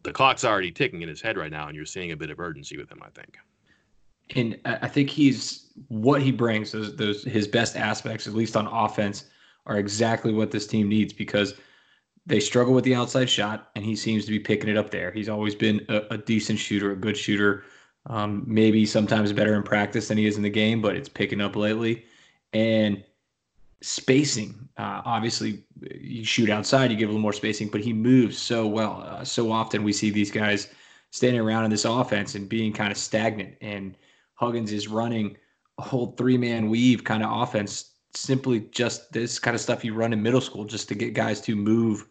the 0.03 0.11
clock's 0.11 0.43
already 0.43 0.71
ticking 0.71 1.01
in 1.01 1.09
his 1.09 1.21
head 1.21 1.37
right 1.37 1.51
now, 1.51 1.67
and 1.67 1.75
you're 1.75 1.85
seeing 1.85 2.11
a 2.11 2.17
bit 2.17 2.29
of 2.29 2.39
urgency 2.39 2.77
with 2.77 2.91
him. 2.91 3.01
I 3.03 3.09
think. 3.09 3.37
And 4.35 4.59
I 4.65 4.87
think 4.87 5.09
he's 5.09 5.71
what 5.89 6.21
he 6.21 6.31
brings 6.31 6.71
those 6.71 6.95
those 6.95 7.23
his 7.23 7.47
best 7.47 7.75
aspects, 7.75 8.27
at 8.27 8.33
least 8.33 8.55
on 8.55 8.67
offense, 8.67 9.25
are 9.65 9.77
exactly 9.77 10.33
what 10.33 10.51
this 10.51 10.67
team 10.67 10.87
needs 10.87 11.13
because 11.13 11.53
they 12.25 12.39
struggle 12.39 12.73
with 12.73 12.83
the 12.83 12.95
outside 12.95 13.29
shot, 13.29 13.71
and 13.75 13.83
he 13.83 13.95
seems 13.95 14.25
to 14.25 14.31
be 14.31 14.39
picking 14.39 14.69
it 14.69 14.77
up 14.77 14.91
there. 14.91 15.11
He's 15.11 15.29
always 15.29 15.55
been 15.55 15.85
a, 15.89 16.01
a 16.11 16.17
decent 16.17 16.59
shooter, 16.59 16.91
a 16.91 16.95
good 16.95 17.17
shooter. 17.17 17.63
Um, 18.07 18.43
maybe 18.47 18.85
sometimes 18.85 19.31
better 19.31 19.55
in 19.55 19.63
practice 19.63 20.07
than 20.07 20.17
he 20.17 20.25
is 20.25 20.37
in 20.37 20.43
the 20.43 20.49
game, 20.49 20.81
but 20.81 20.95
it's 20.95 21.09
picking 21.09 21.41
up 21.41 21.55
lately. 21.55 22.05
And 22.53 23.03
spacing. 23.81 24.69
Uh, 24.77 25.01
obviously, 25.05 25.63
you 25.99 26.23
shoot 26.23 26.49
outside, 26.49 26.91
you 26.91 26.97
give 26.97 27.09
a 27.09 27.11
little 27.11 27.21
more 27.21 27.33
spacing, 27.33 27.67
but 27.67 27.81
he 27.81 27.93
moves 27.93 28.37
so 28.37 28.67
well. 28.67 29.03
Uh, 29.05 29.23
so 29.23 29.51
often 29.51 29.83
we 29.83 29.91
see 29.91 30.09
these 30.09 30.31
guys 30.31 30.69
standing 31.11 31.41
around 31.41 31.65
in 31.65 31.71
this 31.71 31.85
offense 31.85 32.35
and 32.35 32.47
being 32.47 32.71
kind 32.71 32.91
of 32.91 32.97
stagnant. 32.97 33.55
And 33.61 33.97
Huggins 34.35 34.71
is 34.71 34.87
running 34.87 35.37
a 35.77 35.81
whole 35.81 36.13
three 36.17 36.37
man 36.37 36.69
weave 36.69 37.03
kind 37.03 37.23
of 37.23 37.41
offense, 37.41 37.91
simply 38.13 38.61
just 38.71 39.11
this 39.11 39.39
kind 39.39 39.55
of 39.55 39.61
stuff 39.61 39.83
you 39.83 39.93
run 39.93 40.13
in 40.13 40.21
middle 40.21 40.41
school 40.41 40.65
just 40.65 40.87
to 40.89 40.95
get 40.95 41.13
guys 41.13 41.41
to 41.41 41.55
move 41.55 42.07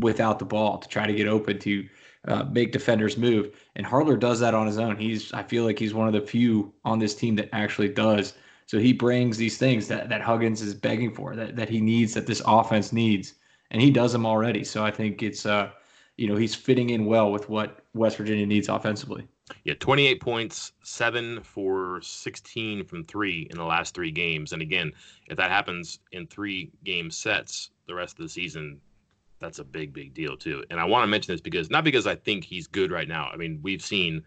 without 0.00 0.38
the 0.38 0.44
ball, 0.44 0.78
to 0.78 0.88
try 0.88 1.06
to 1.06 1.12
get 1.12 1.28
open, 1.28 1.58
to 1.60 1.88
uh, 2.28 2.44
make 2.44 2.72
defenders 2.72 3.16
move. 3.16 3.54
And 3.76 3.86
Harler 3.86 4.16
does 4.16 4.40
that 4.40 4.54
on 4.54 4.66
his 4.66 4.78
own. 4.78 4.96
He's 4.96 5.32
I 5.32 5.42
feel 5.42 5.64
like 5.64 5.78
he's 5.78 5.94
one 5.94 6.06
of 6.06 6.12
the 6.12 6.20
few 6.20 6.72
on 6.84 6.98
this 6.98 7.14
team 7.14 7.36
that 7.36 7.48
actually 7.52 7.88
does. 7.88 8.34
So 8.70 8.78
he 8.78 8.92
brings 8.92 9.36
these 9.36 9.58
things 9.58 9.88
that 9.88 10.08
that 10.10 10.20
Huggins 10.20 10.62
is 10.62 10.74
begging 10.74 11.12
for, 11.12 11.34
that 11.34 11.56
that 11.56 11.68
he 11.68 11.80
needs, 11.80 12.14
that 12.14 12.28
this 12.28 12.40
offense 12.46 12.92
needs, 12.92 13.34
and 13.72 13.82
he 13.82 13.90
does 13.90 14.12
them 14.12 14.24
already. 14.24 14.62
So 14.62 14.84
I 14.84 14.92
think 14.92 15.24
it's 15.24 15.44
uh, 15.44 15.72
you 16.16 16.28
know, 16.28 16.36
he's 16.36 16.54
fitting 16.54 16.90
in 16.90 17.04
well 17.04 17.32
with 17.32 17.48
what 17.48 17.80
West 17.94 18.16
Virginia 18.16 18.46
needs 18.46 18.68
offensively. 18.68 19.26
Yeah, 19.64 19.74
28 19.80 20.20
points, 20.20 20.70
seven 20.84 21.42
for 21.42 22.00
16 22.00 22.84
from 22.84 23.04
three 23.06 23.48
in 23.50 23.56
the 23.56 23.64
last 23.64 23.92
three 23.92 24.12
games. 24.12 24.52
And 24.52 24.62
again, 24.62 24.92
if 25.26 25.36
that 25.36 25.50
happens 25.50 25.98
in 26.12 26.28
three 26.28 26.70
game 26.84 27.10
sets 27.10 27.70
the 27.88 27.94
rest 27.96 28.20
of 28.20 28.22
the 28.22 28.28
season, 28.28 28.80
that's 29.40 29.58
a 29.58 29.64
big, 29.64 29.92
big 29.92 30.14
deal 30.14 30.36
too. 30.36 30.62
And 30.70 30.78
I 30.78 30.84
want 30.84 31.02
to 31.02 31.08
mention 31.08 31.34
this 31.34 31.40
because 31.40 31.70
not 31.70 31.82
because 31.82 32.06
I 32.06 32.14
think 32.14 32.44
he's 32.44 32.68
good 32.68 32.92
right 32.92 33.08
now. 33.08 33.30
I 33.32 33.36
mean, 33.36 33.58
we've 33.64 33.82
seen 33.82 34.22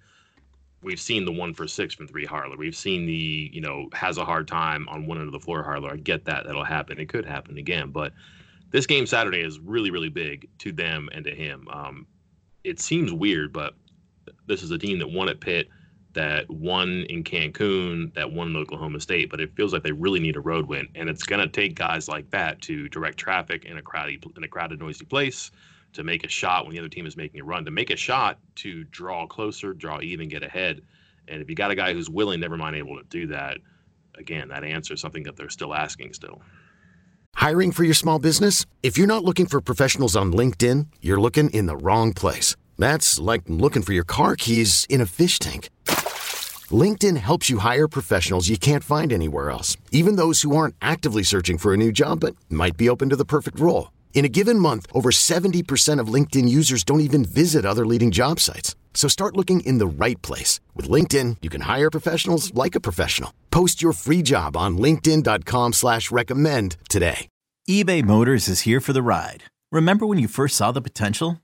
we've 0.84 1.00
seen 1.00 1.26
the 1.26 1.32
one 1.32 1.54
for 1.54 1.68
six 1.68 1.94
from 1.94 2.08
three 2.08 2.26
Harler. 2.26 2.58
We've 2.58 2.76
seen 2.76 3.06
the, 3.06 3.50
you 3.54 3.62
know, 3.62 3.90
has 3.94 4.18
a 4.18 4.26
hard 4.26 4.48
time 4.48 4.88
on 4.90 5.06
one 5.06 5.18
end 5.18 5.28
of 5.28 5.34
the 5.34 5.40
floor 5.40 5.64
Harler. 5.64 5.92
I 5.94 5.98
get 5.98 6.26
that. 6.26 6.46
That'll 6.46 6.64
happen. 6.64 7.00
It 7.00 7.10
could 7.10 7.26
happen 7.26 7.58
again. 7.58 7.92
But 7.92 8.14
this 8.72 8.86
game 8.86 9.06
Saturday 9.06 9.42
is 9.42 9.60
really, 9.60 9.92
really 9.92 10.10
big 10.10 10.50
to 10.60 10.72
them 10.72 11.10
and 11.12 11.24
to 11.26 11.32
him. 11.34 11.68
Um, 11.72 12.08
it 12.64 12.80
seems 12.80 13.12
weird, 13.12 13.54
but 13.54 13.76
this 14.48 14.64
is 14.64 14.72
a 14.72 14.78
team 14.78 15.00
that 15.00 15.10
won 15.10 15.30
at 15.30 15.40
Pitt, 15.40 15.70
that 16.14 16.50
won 16.50 17.06
in 17.10 17.24
Cancun, 17.24 18.14
that 18.14 18.32
won 18.32 18.50
in 18.50 18.56
Oklahoma 18.56 19.00
State, 19.00 19.30
but 19.30 19.42
it 19.42 19.56
feels 19.56 19.74
like 19.74 19.84
they 19.84 19.92
really 19.92 20.20
need 20.20 20.36
a 20.36 20.42
road 20.42 20.68
win, 20.68 20.88
and 20.96 21.10
it's 21.10 21.24
going 21.24 21.42
to 21.42 21.48
take 21.48 21.76
guys 21.76 22.08
like 22.08 22.30
that 22.32 22.62
to 22.62 22.88
direct 22.90 23.18
traffic 23.18 23.66
in 23.66 23.78
a 23.78 23.82
crowded 23.82 24.24
in 24.38 24.44
a 24.44 24.48
crowded, 24.48 24.80
noisy 24.80 25.06
place, 25.06 25.52
to 25.94 26.04
make 26.04 26.24
a 26.24 26.28
shot 26.28 26.66
when 26.66 26.74
the 26.74 26.80
other 26.80 26.90
team 26.90 27.06
is 27.06 27.16
making 27.16 27.40
a 27.40 27.44
run, 27.44 27.66
to 27.66 27.72
make 27.72 27.90
a 27.90 27.96
shot 27.96 28.40
to 28.56 28.84
draw 28.86 29.26
closer, 29.28 29.74
draw 29.74 30.02
even, 30.02 30.28
get 30.28 30.44
ahead. 30.44 30.82
And 31.28 31.42
if 31.42 31.50
you 31.50 31.56
got 31.56 31.72
a 31.72 31.76
guy 31.76 31.94
who's 31.94 32.10
willing, 32.10 32.40
never 32.40 32.58
mind 32.58 32.76
able 32.76 32.98
to 32.98 33.04
do 33.10 33.28
that, 33.28 33.58
again, 34.16 34.50
that 34.50 34.64
answer 34.64 34.94
is 34.94 35.02
something 35.02 35.24
that 35.24 35.36
they're 35.36 35.50
still 35.50 35.74
asking 35.74 36.14
still. 36.14 36.42
Hiring 37.36 37.72
for 37.72 37.84
your 37.84 37.94
small 37.94 38.20
business? 38.20 38.66
If 38.84 38.98
you're 38.98 39.08
not 39.08 39.24
looking 39.24 39.46
for 39.46 39.62
professionals 39.62 40.16
on 40.16 40.34
LinkedIn, 40.34 40.88
you're 41.02 41.20
looking 41.20 41.50
in 41.50 41.66
the 41.66 41.78
wrong 41.78 42.14
place. 42.14 42.56
That's 42.78 43.20
like 43.20 43.44
looking 43.48 43.82
for 43.82 43.94
your 43.94 44.04
car 44.04 44.36
keys 44.36 44.86
in 44.90 45.02
a 45.02 45.06
fish 45.06 45.40
tank. 45.40 45.70
LinkedIn 46.72 47.18
helps 47.18 47.50
you 47.50 47.60
hire 47.60 47.88
professionals 47.88 48.50
you 48.50 48.58
can't 48.58 48.84
find 48.84 49.12
anywhere 49.12 49.50
else, 49.50 49.78
even 49.92 50.16
those 50.16 50.42
who 50.42 50.56
aren't 50.56 50.76
actively 50.82 51.24
searching 51.24 51.58
for 51.58 51.74
a 51.74 51.78
new 51.78 51.92
job 51.92 52.22
but 52.22 52.36
might 52.50 52.78
be 52.78 52.90
open 52.90 53.10
to 53.10 53.16
the 53.16 53.26
perfect 53.26 53.60
role. 53.60 53.92
In 54.14 54.26
a 54.26 54.30
given 54.30 54.60
month, 54.60 54.86
over 54.94 55.10
70% 55.10 56.00
of 56.00 56.08
LinkedIn 56.08 56.48
users 56.48 56.84
don't 56.84 57.02
even 57.02 57.26
visit 57.26 57.66
other 57.66 57.86
leading 57.86 58.12
job 58.12 58.40
sites. 58.40 58.76
So 58.94 59.10
start 59.10 59.36
looking 59.36 59.62
in 59.62 59.80
the 59.80 59.88
right 59.88 60.22
place. 60.22 60.62
With 60.76 60.88
LinkedIn, 60.88 61.38
you 61.42 61.50
can 61.50 61.62
hire 61.62 61.90
professionals 61.90 62.54
like 62.54 62.76
a 62.76 62.80
professional. 62.80 63.34
Post 63.52 63.82
your 63.82 63.92
free 63.92 64.22
job 64.22 64.56
on 64.56 64.78
linkedin.com 64.78 65.74
slash 65.74 66.12
recommend 66.12 66.78
today. 66.88 67.28
eBay 67.68 68.04
Motors 68.04 68.48
is 68.48 68.62
here 68.62 68.80
for 68.80 68.94
the 68.94 69.02
ride. 69.02 69.46
Remember 69.72 70.06
when 70.06 70.20
you 70.20 70.28
first 70.28 70.56
saw 70.56 70.72
the 70.72 70.82
potential? 70.82 71.42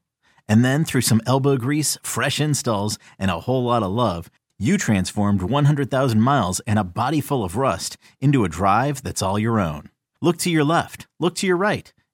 And 0.48 0.64
then 0.64 0.86
through 0.86 1.02
some 1.02 1.22
elbow 1.26 1.58
grease, 1.58 1.98
fresh 2.04 2.40
installs, 2.40 3.00
and 3.18 3.32
a 3.32 3.40
whole 3.42 3.64
lot 3.64 3.84
of 3.84 3.92
love, 3.92 4.30
you 4.60 4.78
transformed 4.78 5.42
100,000 5.42 6.22
miles 6.22 6.60
and 6.68 6.78
a 6.78 6.84
body 6.84 7.22
full 7.22 7.44
of 7.44 7.56
rust 7.56 7.98
into 8.20 8.44
a 8.44 8.50
drive 8.50 9.02
that's 9.02 9.24
all 9.24 9.40
your 9.40 9.60
own. 9.60 9.90
Look 10.22 10.38
to 10.40 10.52
your 10.52 10.66
left. 10.66 11.08
Look 11.20 11.34
to 11.36 11.48
your 11.48 11.58
right. 11.58 11.92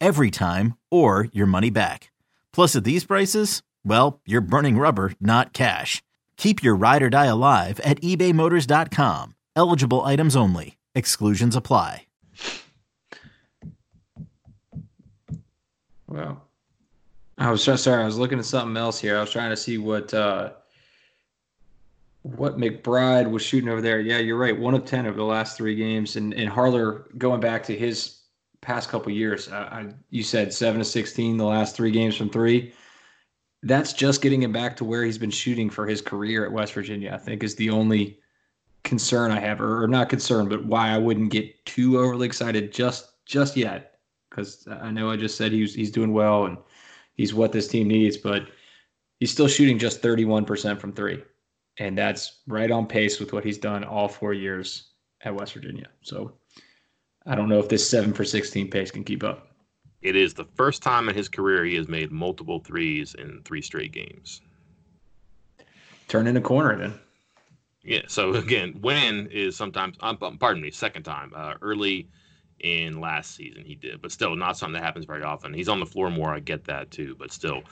every 0.00 0.30
time, 0.30 0.76
or 0.90 1.28
your 1.32 1.46
money 1.46 1.70
back. 1.70 2.10
Plus, 2.52 2.74
at 2.74 2.84
these 2.84 3.04
prices, 3.04 3.62
well, 3.84 4.20
you're 4.26 4.40
burning 4.40 4.78
rubber, 4.78 5.12
not 5.20 5.52
cash. 5.52 6.02
Keep 6.36 6.62
your 6.62 6.74
ride 6.74 7.02
or 7.02 7.10
die 7.10 7.26
alive 7.26 7.80
at 7.80 8.00
ebaymotors.com. 8.00 9.34
Eligible 9.56 10.04
items 10.04 10.36
only. 10.36 10.78
Exclusions 10.94 11.54
apply. 11.54 12.06
Well, 16.08 16.42
I 17.38 17.50
was 17.50 17.64
just 17.64 17.84
sorry. 17.84 18.02
I 18.02 18.06
was 18.06 18.18
looking 18.18 18.38
at 18.38 18.44
something 18.44 18.76
else 18.76 18.98
here. 18.98 19.16
I 19.16 19.20
was 19.20 19.30
trying 19.30 19.50
to 19.50 19.56
see 19.56 19.78
what 19.78 20.12
uh, 20.12 20.50
what 22.22 22.58
McBride 22.58 23.30
was 23.30 23.42
shooting 23.42 23.68
over 23.68 23.80
there. 23.80 24.00
Yeah, 24.00 24.18
you're 24.18 24.36
right. 24.36 24.58
One 24.58 24.74
of 24.74 24.84
ten 24.84 25.06
over 25.06 25.16
the 25.16 25.24
last 25.24 25.56
three 25.56 25.76
games, 25.76 26.16
and 26.16 26.34
and 26.34 26.50
Harler 26.50 27.06
going 27.16 27.40
back 27.40 27.62
to 27.64 27.76
his 27.76 28.19
past 28.62 28.88
couple 28.88 29.12
years. 29.12 29.50
I, 29.50 29.92
you 30.10 30.22
said 30.22 30.52
seven 30.52 30.80
to 30.80 30.84
sixteen 30.84 31.36
the 31.36 31.44
last 31.44 31.76
three 31.76 31.90
games 31.90 32.16
from 32.16 32.30
three. 32.30 32.72
That's 33.62 33.92
just 33.92 34.22
getting 34.22 34.42
him 34.42 34.52
back 34.52 34.76
to 34.76 34.84
where 34.84 35.04
he's 35.04 35.18
been 35.18 35.30
shooting 35.30 35.68
for 35.68 35.86
his 35.86 36.00
career 36.00 36.44
at 36.44 36.52
West 36.52 36.72
Virginia. 36.72 37.12
I 37.12 37.18
think 37.18 37.42
is 37.42 37.56
the 37.56 37.70
only 37.70 38.18
concern 38.84 39.30
I 39.30 39.40
have, 39.40 39.60
or, 39.60 39.82
or 39.82 39.88
not 39.88 40.08
concern, 40.08 40.48
but 40.48 40.64
why 40.64 40.88
I 40.88 40.98
wouldn't 40.98 41.30
get 41.30 41.64
too 41.66 41.98
overly 41.98 42.26
excited 42.26 42.72
just 42.72 43.24
just 43.26 43.56
yet, 43.56 43.98
because 44.30 44.66
I 44.68 44.90
know 44.90 45.10
I 45.10 45.16
just 45.16 45.36
said 45.36 45.52
he's 45.52 45.74
he's 45.74 45.90
doing 45.90 46.12
well 46.12 46.46
and 46.46 46.58
he's 47.14 47.34
what 47.34 47.52
this 47.52 47.68
team 47.68 47.88
needs, 47.88 48.16
but 48.16 48.48
he's 49.18 49.30
still 49.30 49.48
shooting 49.48 49.78
just 49.78 50.02
31% 50.02 50.80
from 50.80 50.92
three. 50.92 51.22
And 51.78 51.96
that's 51.96 52.40
right 52.46 52.70
on 52.70 52.86
pace 52.86 53.20
with 53.20 53.32
what 53.32 53.44
he's 53.44 53.58
done 53.58 53.84
all 53.84 54.08
four 54.08 54.32
years 54.32 54.90
at 55.22 55.34
West 55.34 55.52
Virginia. 55.52 55.88
So 56.02 56.32
I 57.26 57.34
don't 57.34 57.48
know 57.48 57.58
if 57.58 57.68
this 57.68 57.88
seven 57.88 58.12
for 58.12 58.24
16 58.24 58.70
pace 58.70 58.90
can 58.90 59.04
keep 59.04 59.22
up. 59.22 59.48
It 60.02 60.16
is 60.16 60.32
the 60.32 60.46
first 60.54 60.82
time 60.82 61.08
in 61.08 61.14
his 61.14 61.28
career 61.28 61.64
he 61.64 61.74
has 61.76 61.88
made 61.88 62.10
multiple 62.10 62.60
threes 62.60 63.14
in 63.14 63.42
three 63.44 63.60
straight 63.60 63.92
games. 63.92 64.40
Turning 66.08 66.36
a 66.36 66.40
corner 66.40 66.76
then. 66.76 66.98
Yeah. 67.82 68.02
So 68.08 68.34
again, 68.34 68.78
when 68.80 69.26
is 69.28 69.56
sometimes, 69.56 69.96
um, 70.00 70.16
pardon 70.16 70.62
me, 70.62 70.70
second 70.70 71.02
time. 71.02 71.32
Uh, 71.34 71.54
early 71.60 72.08
in 72.60 73.00
last 73.00 73.34
season 73.34 73.64
he 73.64 73.74
did, 73.74 74.02
but 74.02 74.12
still 74.12 74.36
not 74.36 74.56
something 74.56 74.74
that 74.74 74.84
happens 74.84 75.04
very 75.04 75.22
often. 75.22 75.54
He's 75.54 75.68
on 75.68 75.80
the 75.80 75.86
floor 75.86 76.10
more. 76.10 76.34
I 76.34 76.40
get 76.40 76.64
that 76.64 76.90
too, 76.90 77.16
but 77.18 77.32
still, 77.32 77.62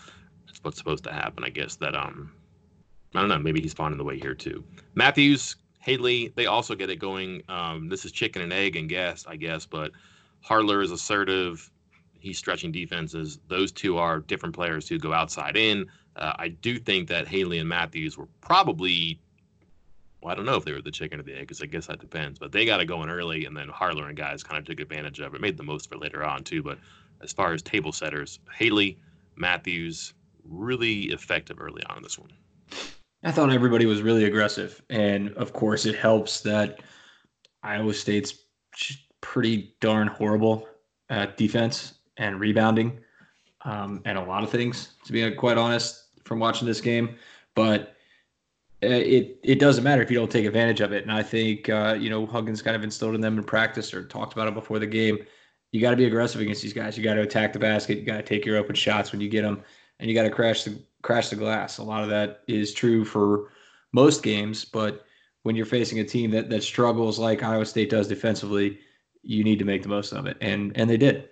it's 0.48 0.62
what's 0.62 0.78
supposed 0.78 1.04
to 1.04 1.12
happen. 1.12 1.44
I 1.44 1.50
guess 1.50 1.76
that 1.76 1.94
um, 1.94 2.32
I 3.14 3.20
don't 3.20 3.28
know. 3.28 3.38
Maybe 3.38 3.60
he's 3.60 3.74
finding 3.74 3.98
the 3.98 4.04
way 4.04 4.18
here 4.18 4.34
too. 4.34 4.64
Matthews 4.94 5.56
Haley, 5.88 6.34
they 6.36 6.44
also 6.44 6.74
get 6.74 6.90
it 6.90 6.96
going. 6.96 7.42
Um, 7.48 7.88
this 7.88 8.04
is 8.04 8.12
chicken 8.12 8.42
and 8.42 8.52
egg 8.52 8.76
and 8.76 8.90
guess, 8.90 9.24
I 9.26 9.36
guess, 9.36 9.64
but 9.64 9.92
Harler 10.42 10.82
is 10.82 10.90
assertive. 10.90 11.70
He's 12.20 12.36
stretching 12.36 12.72
defenses. 12.72 13.38
Those 13.48 13.72
two 13.72 13.96
are 13.96 14.20
different 14.20 14.54
players 14.54 14.86
who 14.86 14.98
go 14.98 15.14
outside 15.14 15.56
in. 15.56 15.86
Uh, 16.14 16.34
I 16.38 16.48
do 16.48 16.78
think 16.78 17.08
that 17.08 17.26
Haley 17.26 17.58
and 17.58 17.66
Matthews 17.66 18.18
were 18.18 18.28
probably, 18.42 19.18
well, 20.20 20.30
I 20.30 20.34
don't 20.34 20.44
know 20.44 20.56
if 20.56 20.66
they 20.66 20.72
were 20.72 20.82
the 20.82 20.90
chicken 20.90 21.20
or 21.20 21.22
the 21.22 21.32
egg, 21.32 21.40
because 21.40 21.62
I 21.62 21.66
guess 21.66 21.86
that 21.86 22.00
depends. 22.00 22.38
But 22.38 22.52
they 22.52 22.66
got 22.66 22.82
it 22.82 22.84
going 22.84 23.08
early, 23.08 23.46
and 23.46 23.56
then 23.56 23.70
Harler 23.70 24.08
and 24.08 24.16
guys 24.16 24.42
kind 24.42 24.58
of 24.58 24.66
took 24.66 24.80
advantage 24.80 25.20
of 25.20 25.34
it, 25.34 25.40
made 25.40 25.56
the 25.56 25.62
most 25.62 25.88
for 25.88 25.96
later 25.96 26.22
on 26.22 26.44
too. 26.44 26.62
But 26.62 26.78
as 27.22 27.32
far 27.32 27.54
as 27.54 27.62
table 27.62 27.92
setters, 27.92 28.40
Haley, 28.54 28.98
Matthews, 29.36 30.12
really 30.44 31.04
effective 31.04 31.58
early 31.58 31.82
on 31.84 31.96
in 31.96 32.02
this 32.02 32.18
one. 32.18 32.30
I 33.24 33.32
thought 33.32 33.50
everybody 33.50 33.84
was 33.86 34.02
really 34.02 34.24
aggressive, 34.24 34.80
and 34.90 35.32
of 35.34 35.52
course, 35.52 35.86
it 35.86 35.96
helps 35.96 36.40
that 36.42 36.80
Iowa 37.62 37.92
State's 37.92 38.34
pretty 39.20 39.74
darn 39.80 40.06
horrible 40.06 40.68
at 41.10 41.36
defense 41.36 41.94
and 42.16 42.38
rebounding, 42.38 43.00
um, 43.64 44.02
and 44.04 44.18
a 44.18 44.22
lot 44.22 44.44
of 44.44 44.50
things. 44.50 44.90
To 45.04 45.12
be 45.12 45.28
quite 45.32 45.58
honest, 45.58 46.04
from 46.24 46.38
watching 46.38 46.68
this 46.68 46.80
game, 46.80 47.16
but 47.56 47.96
uh, 48.82 48.86
it 48.86 49.40
it 49.42 49.58
doesn't 49.58 49.82
matter 49.82 50.02
if 50.02 50.10
you 50.10 50.16
don't 50.16 50.30
take 50.30 50.46
advantage 50.46 50.80
of 50.80 50.92
it. 50.92 51.02
And 51.02 51.10
I 51.10 51.22
think 51.22 51.68
uh, 51.68 51.96
you 51.98 52.10
know 52.10 52.24
Huggins 52.24 52.62
kind 52.62 52.76
of 52.76 52.84
instilled 52.84 53.16
in 53.16 53.20
them 53.20 53.36
in 53.36 53.42
practice 53.42 53.92
or 53.92 54.04
talked 54.04 54.34
about 54.34 54.46
it 54.46 54.54
before 54.54 54.78
the 54.78 54.86
game. 54.86 55.18
You 55.72 55.80
got 55.80 55.90
to 55.90 55.96
be 55.96 56.04
aggressive 56.04 56.40
against 56.40 56.62
these 56.62 56.72
guys. 56.72 56.96
You 56.96 57.02
got 57.02 57.14
to 57.14 57.22
attack 57.22 57.52
the 57.52 57.58
basket. 57.58 57.98
You 57.98 58.04
got 58.04 58.18
to 58.18 58.22
take 58.22 58.46
your 58.46 58.56
open 58.56 58.76
shots 58.76 59.10
when 59.10 59.20
you 59.20 59.28
get 59.28 59.42
them, 59.42 59.62
and 59.98 60.08
you 60.08 60.14
got 60.14 60.22
to 60.24 60.30
crash 60.30 60.64
the 60.64 60.78
crash 61.02 61.30
the 61.30 61.36
glass. 61.36 61.78
A 61.78 61.82
lot 61.82 62.02
of 62.02 62.08
that 62.10 62.42
is 62.46 62.74
true 62.74 63.04
for 63.04 63.52
most 63.92 64.22
games, 64.22 64.64
but 64.64 65.04
when 65.42 65.56
you're 65.56 65.66
facing 65.66 66.00
a 66.00 66.04
team 66.04 66.30
that 66.32 66.50
that 66.50 66.62
struggles 66.62 67.18
like 67.18 67.42
Iowa 67.42 67.66
State 67.66 67.90
does 67.90 68.08
defensively, 68.08 68.78
you 69.22 69.44
need 69.44 69.58
to 69.58 69.64
make 69.64 69.82
the 69.82 69.88
most 69.88 70.12
of 70.12 70.26
it, 70.26 70.36
and 70.40 70.72
and 70.76 70.88
they 70.88 70.96
did. 70.96 71.28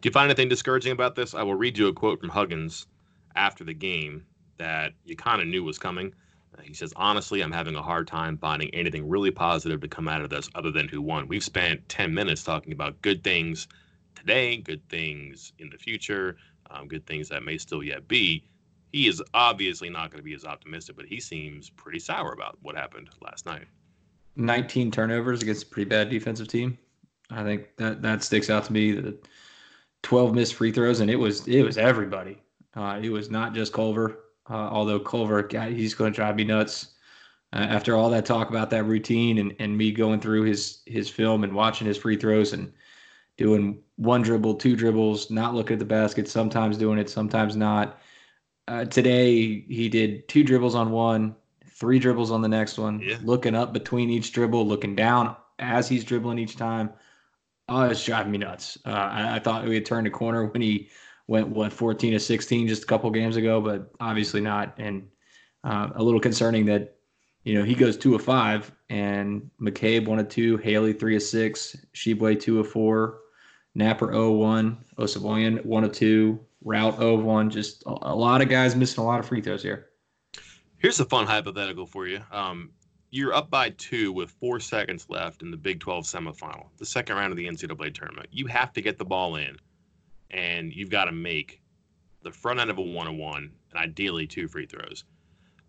Do 0.00 0.08
you 0.08 0.12
find 0.12 0.26
anything 0.26 0.48
discouraging 0.48 0.92
about 0.92 1.14
this? 1.14 1.34
I 1.34 1.42
will 1.42 1.54
read 1.54 1.78
you 1.78 1.88
a 1.88 1.92
quote 1.92 2.20
from 2.20 2.28
Huggins 2.28 2.86
after 3.34 3.64
the 3.64 3.74
game 3.74 4.24
that 4.58 4.92
you 5.04 5.16
kind 5.16 5.40
of 5.40 5.48
knew 5.48 5.64
was 5.64 5.78
coming. 5.78 6.14
He 6.62 6.74
says, 6.74 6.92
honestly, 6.96 7.42
I'm 7.42 7.52
having 7.52 7.74
a 7.74 7.82
hard 7.82 8.06
time 8.06 8.38
finding 8.38 8.70
anything 8.70 9.08
really 9.08 9.30
positive 9.30 9.80
to 9.80 9.88
come 9.88 10.08
out 10.08 10.22
of 10.22 10.30
this 10.30 10.48
other 10.54 10.70
than 10.70 10.88
who 10.88 11.02
won. 11.02 11.28
We've 11.28 11.44
spent 11.44 11.86
10 11.88 12.14
minutes 12.14 12.42
talking 12.42 12.72
about 12.72 13.00
good 13.02 13.22
things 13.22 13.68
today, 14.14 14.56
good 14.56 14.86
things 14.88 15.52
in 15.58 15.68
the 15.70 15.76
future, 15.76 16.36
um, 16.70 16.88
good 16.88 17.06
things 17.06 17.28
that 17.28 17.42
may 17.42 17.58
still 17.58 17.82
yet 17.82 18.06
be. 18.08 18.44
He 18.92 19.08
is 19.08 19.22
obviously 19.34 19.90
not 19.90 20.10
going 20.10 20.18
to 20.18 20.24
be 20.24 20.34
as 20.34 20.44
optimistic, 20.44 20.96
but 20.96 21.06
he 21.06 21.20
seems 21.20 21.70
pretty 21.70 21.98
sour 21.98 22.32
about 22.32 22.56
what 22.62 22.76
happened 22.76 23.10
last 23.20 23.46
night. 23.46 23.66
19 24.36 24.90
turnovers 24.90 25.42
against 25.42 25.64
a 25.64 25.66
pretty 25.66 25.88
bad 25.88 26.10
defensive 26.10 26.48
team. 26.48 26.78
I 27.30 27.42
think 27.42 27.76
that 27.76 28.02
that 28.02 28.22
sticks 28.22 28.50
out 28.50 28.64
to 28.64 28.72
me. 28.72 28.92
The 28.92 29.16
12 30.02 30.34
missed 30.34 30.54
free 30.54 30.70
throws, 30.70 31.00
and 31.00 31.10
it 31.10 31.16
was 31.16 31.46
it 31.48 31.62
was 31.62 31.78
everybody. 31.78 32.40
Uh, 32.74 33.00
it 33.02 33.10
was 33.10 33.30
not 33.30 33.54
just 33.54 33.72
Culver. 33.72 34.20
Uh, 34.48 34.54
although 34.54 35.00
Culver, 35.00 35.42
God, 35.42 35.72
he's 35.72 35.94
going 35.94 36.12
to 36.12 36.16
drive 36.16 36.36
me 36.36 36.44
nuts. 36.44 36.94
Uh, 37.52 37.56
after 37.56 37.96
all 37.96 38.10
that 38.10 38.26
talk 38.26 38.50
about 38.50 38.70
that 38.70 38.84
routine 38.84 39.38
and, 39.38 39.54
and 39.58 39.76
me 39.76 39.90
going 39.90 40.20
through 40.20 40.42
his 40.42 40.82
his 40.86 41.08
film 41.08 41.42
and 41.42 41.52
watching 41.52 41.86
his 41.86 41.96
free 41.96 42.16
throws 42.16 42.52
and 42.52 42.72
doing 43.36 43.78
one 43.96 44.22
dribble, 44.22 44.54
two 44.54 44.76
dribbles, 44.76 45.30
not 45.30 45.54
looking 45.54 45.74
at 45.74 45.78
the 45.78 45.84
basket, 45.84 46.28
sometimes 46.28 46.76
doing 46.76 46.98
it, 46.98 47.10
sometimes 47.10 47.56
not. 47.56 47.98
Uh, 48.68 48.84
today 48.84 49.64
he 49.68 49.88
did 49.88 50.26
two 50.28 50.42
dribbles 50.42 50.74
on 50.74 50.90
one, 50.90 51.34
three 51.68 51.98
dribbles 51.98 52.30
on 52.30 52.42
the 52.42 52.48
next 52.48 52.78
one, 52.78 53.00
yeah. 53.00 53.18
looking 53.22 53.54
up 53.54 53.72
between 53.72 54.10
each 54.10 54.32
dribble, 54.32 54.66
looking 54.66 54.96
down 54.96 55.36
as 55.58 55.88
he's 55.88 56.04
dribbling 56.04 56.38
each 56.38 56.56
time. 56.56 56.90
Oh, 57.68 57.82
it's 57.82 58.04
driving 58.04 58.32
me 58.32 58.38
nuts. 58.38 58.78
Uh, 58.84 58.90
I, 58.90 59.36
I, 59.36 59.38
thought 59.38 59.64
we 59.64 59.74
had 59.74 59.84
turned 59.84 60.06
a 60.06 60.10
corner 60.10 60.46
when 60.46 60.62
he 60.62 60.88
went 61.26 61.48
what 61.48 61.72
14 61.72 62.12
to 62.12 62.20
16 62.20 62.68
just 62.68 62.84
a 62.84 62.86
couple 62.86 63.10
games 63.10 63.36
ago, 63.36 63.60
but 63.60 63.90
obviously 63.98 64.40
not. 64.40 64.74
And 64.78 65.08
uh, 65.64 65.90
a 65.96 66.02
little 66.02 66.20
concerning 66.20 66.64
that 66.66 66.96
you 67.42 67.54
know 67.54 67.64
he 67.64 67.74
goes 67.74 67.96
two 67.96 68.14
of 68.14 68.22
five, 68.22 68.70
and 68.88 69.50
McCabe 69.60 70.06
one 70.06 70.18
of 70.18 70.28
two, 70.28 70.56
Haley 70.58 70.92
three 70.92 71.16
of 71.16 71.22
six, 71.22 71.76
Tshiebwe 71.94 72.40
two 72.40 72.60
of 72.60 72.68
four, 72.68 73.18
Knapper 73.76 74.10
0 74.10 74.32
1, 74.32 74.76
Osabuohien 74.98 75.64
1 75.64 75.84
of 75.84 75.92
2, 75.92 76.40
Routt 76.64 76.96
0 76.96 77.16
1. 77.16 77.50
Just 77.50 77.82
a, 77.84 77.90
a, 77.90 78.14
lot 78.14 78.40
of 78.40 78.48
guys 78.48 78.74
missing 78.74 79.04
a 79.04 79.06
lot 79.06 79.20
of 79.20 79.26
free 79.26 79.42
throws 79.42 79.62
here. 79.62 79.88
Here's 80.78 80.98
a 80.98 81.04
fun 81.04 81.26
hypothetical 81.26 81.86
for 81.86 82.06
you. 82.06 82.20
Um, 82.32 82.70
you're 83.10 83.34
up 83.34 83.50
by 83.50 83.70
two 83.70 84.12
with 84.12 84.30
four 84.30 84.60
seconds 84.60 85.06
left 85.08 85.42
in 85.42 85.50
the 85.50 85.56
Big 85.56 85.80
12 85.80 86.04
semifinal, 86.04 86.68
the 86.78 86.86
second 86.86 87.16
round 87.16 87.32
of 87.32 87.36
the 87.36 87.46
NCAA 87.46 87.94
tournament. 87.94 88.28
You 88.30 88.46
have 88.46 88.72
to 88.72 88.82
get 88.82 88.98
the 88.98 89.04
ball 89.04 89.36
in, 89.36 89.56
and 90.30 90.72
you've 90.72 90.90
got 90.90 91.04
to 91.04 91.12
make 91.12 91.60
the 92.22 92.32
front 92.32 92.60
end 92.60 92.70
of 92.70 92.78
a 92.78 92.82
one 92.82 93.06
on 93.06 93.18
one, 93.18 93.52
and 93.70 93.78
ideally 93.78 94.26
two 94.26 94.48
free 94.48 94.66
throws. 94.66 95.04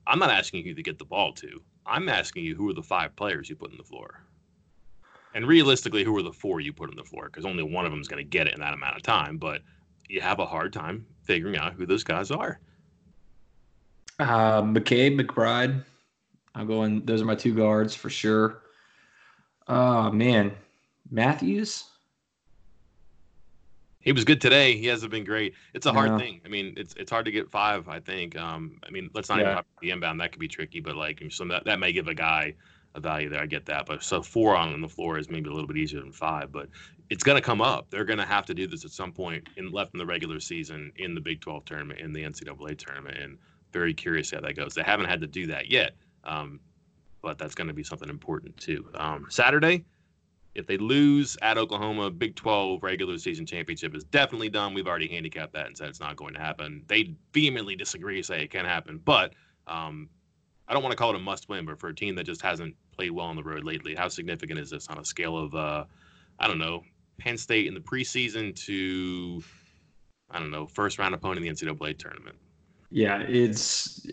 I'm 0.07 0.19
not 0.19 0.31
asking 0.31 0.65
you 0.65 0.73
to 0.73 0.83
get 0.83 0.97
the 0.97 1.05
ball 1.05 1.33
to. 1.33 1.61
I'm 1.85 2.09
asking 2.09 2.45
you 2.45 2.55
who 2.55 2.69
are 2.69 2.73
the 2.73 2.81
five 2.81 3.15
players 3.15 3.49
you 3.49 3.55
put 3.55 3.71
in 3.71 3.77
the 3.77 3.83
floor. 3.83 4.23
And 5.37 5.47
realistically, 5.47 6.03
who 6.03 6.17
are 6.17 6.23
the 6.23 6.33
four 6.33 6.61
you 6.61 6.73
put 6.73 6.89
on 6.89 6.95
the 6.95 7.03
floor? 7.03 7.25
Because 7.25 7.45
only 7.45 7.61
one 7.61 7.85
of 7.85 7.91
them 7.91 8.01
is 8.01 8.07
going 8.07 8.25
to 8.25 8.27
get 8.27 8.47
it 8.47 8.55
in 8.55 8.59
that 8.59 8.73
amount 8.73 8.95
of 8.95 9.03
time. 9.03 9.37
But 9.37 9.61
you 10.09 10.19
have 10.19 10.39
a 10.39 10.47
hard 10.47 10.73
time 10.73 11.05
figuring 11.21 11.55
out 11.55 11.73
who 11.73 11.85
those 11.85 12.03
guys 12.03 12.31
are. 12.31 12.59
Uh, 14.17 14.63
McCabe, 14.63 15.21
McBride. 15.21 15.83
I'm 16.55 16.65
going. 16.65 17.05
Those 17.05 17.21
are 17.21 17.25
my 17.25 17.35
two 17.35 17.53
guards 17.53 17.93
for 17.93 18.09
sure. 18.09 18.63
Oh 19.67 20.11
man, 20.11 20.53
Matthews. 21.11 21.83
He 23.99 24.13
was 24.13 24.23
good 24.23 24.41
today. 24.41 24.75
He 24.75 24.87
hasn't 24.87 25.11
been 25.11 25.23
great. 25.23 25.53
It's 25.75 25.85
a 25.85 25.93
hard 25.93 26.17
thing. 26.17 26.41
I 26.45 26.47
mean, 26.47 26.73
it's 26.77 26.95
it's 26.95 27.11
hard 27.11 27.25
to 27.25 27.31
get 27.31 27.47
five. 27.47 27.87
I 27.87 27.99
think. 27.99 28.35
Um, 28.35 28.79
I 28.87 28.89
mean, 28.89 29.11
let's 29.13 29.29
not 29.29 29.37
yeah. 29.37 29.43
even 29.43 29.53
talk 29.53 29.65
about 29.65 29.81
the 29.81 29.91
inbound. 29.91 30.19
That 30.19 30.31
could 30.31 30.39
be 30.39 30.47
tricky, 30.47 30.79
but 30.79 30.95
like, 30.95 31.21
so 31.29 31.45
that 31.45 31.63
that 31.65 31.77
may 31.79 31.93
give 31.93 32.07
a 32.07 32.15
guy 32.15 32.55
a 32.95 32.99
value 32.99 33.29
there. 33.29 33.41
I 33.41 33.45
get 33.45 33.65
that, 33.65 33.85
but 33.85 34.03
so 34.03 34.21
four 34.21 34.55
on 34.55 34.79
the 34.81 34.89
floor 34.89 35.17
is 35.17 35.29
maybe 35.29 35.49
a 35.49 35.53
little 35.53 35.67
bit 35.67 35.77
easier 35.77 35.99
than 35.99 36.11
five, 36.11 36.51
but 36.51 36.67
it's 37.09 37.23
going 37.23 37.37
to 37.37 37.41
come 37.41 37.61
up. 37.61 37.89
They're 37.89 38.05
going 38.05 38.19
to 38.19 38.25
have 38.25 38.45
to 38.47 38.53
do 38.53 38.67
this 38.67 38.83
at 38.85 38.91
some 38.91 39.11
point 39.11 39.47
in 39.55 39.71
left 39.71 39.93
in 39.93 39.97
the 39.97 40.05
regular 40.05 40.39
season, 40.39 40.91
in 40.97 41.15
the 41.15 41.21
Big 41.21 41.41
12 41.41 41.65
tournament, 41.65 41.99
in 41.99 42.11
the 42.11 42.23
NCAA 42.23 42.77
tournament, 42.77 43.17
and 43.17 43.37
very 43.71 43.93
curious 43.93 44.31
how 44.31 44.41
that 44.41 44.55
goes. 44.55 44.73
They 44.73 44.83
haven't 44.83 45.07
had 45.07 45.21
to 45.21 45.27
do 45.27 45.47
that 45.47 45.69
yet, 45.69 45.93
um, 46.23 46.59
but 47.21 47.37
that's 47.37 47.55
going 47.55 47.67
to 47.67 47.73
be 47.73 47.83
something 47.83 48.09
important 48.09 48.57
too. 48.57 48.89
Um, 48.95 49.27
Saturday, 49.29 49.85
if 50.55 50.65
they 50.65 50.77
lose 50.77 51.37
at 51.41 51.57
Oklahoma, 51.57 52.09
Big 52.09 52.35
12 52.35 52.81
regular 52.81 53.17
season 53.19 53.45
championship 53.45 53.95
is 53.95 54.03
definitely 54.05 54.49
done. 54.49 54.73
We've 54.73 54.87
already 54.87 55.07
handicapped 55.07 55.53
that 55.53 55.67
and 55.67 55.77
said 55.77 55.89
it's 55.89 55.99
not 55.99 56.15
going 56.15 56.33
to 56.33 56.39
happen. 56.39 56.83
They 56.87 57.15
vehemently 57.31 57.75
disagree, 57.75 58.23
say 58.23 58.43
it 58.43 58.49
can 58.49 58.65
happen, 58.65 58.99
but 59.03 59.33
um, 59.67 60.09
I 60.67 60.73
don't 60.73 60.83
want 60.83 60.91
to 60.91 60.97
call 60.97 61.11
it 61.11 61.15
a 61.15 61.19
must 61.19 61.47
win, 61.49 61.65
but 61.65 61.79
for 61.79 61.87
a 61.87 61.95
team 61.95 62.15
that 62.15 62.25
just 62.25 62.41
hasn't 62.41 62.75
played 62.91 63.11
well 63.11 63.27
on 63.27 63.35
the 63.35 63.43
road 63.43 63.63
lately, 63.63 63.95
how 63.95 64.07
significant 64.09 64.59
is 64.59 64.69
this 64.69 64.87
on 64.87 64.97
a 64.97 65.05
scale 65.05 65.37
of, 65.37 65.55
uh, 65.55 65.85
I 66.39 66.47
don't 66.47 66.59
know, 66.59 66.83
Penn 67.17 67.37
State 67.37 67.67
in 67.67 67.73
the 67.73 67.79
preseason 67.79 68.55
to, 68.65 69.41
I 70.29 70.39
don't 70.39 70.51
know, 70.51 70.67
first 70.67 70.99
round 70.99 71.15
opponent 71.15 71.45
in 71.45 71.55
the 71.55 71.65
NCAA 71.65 71.97
tournament? 71.97 72.35
Yeah, 72.91 73.19
it's 73.21 74.07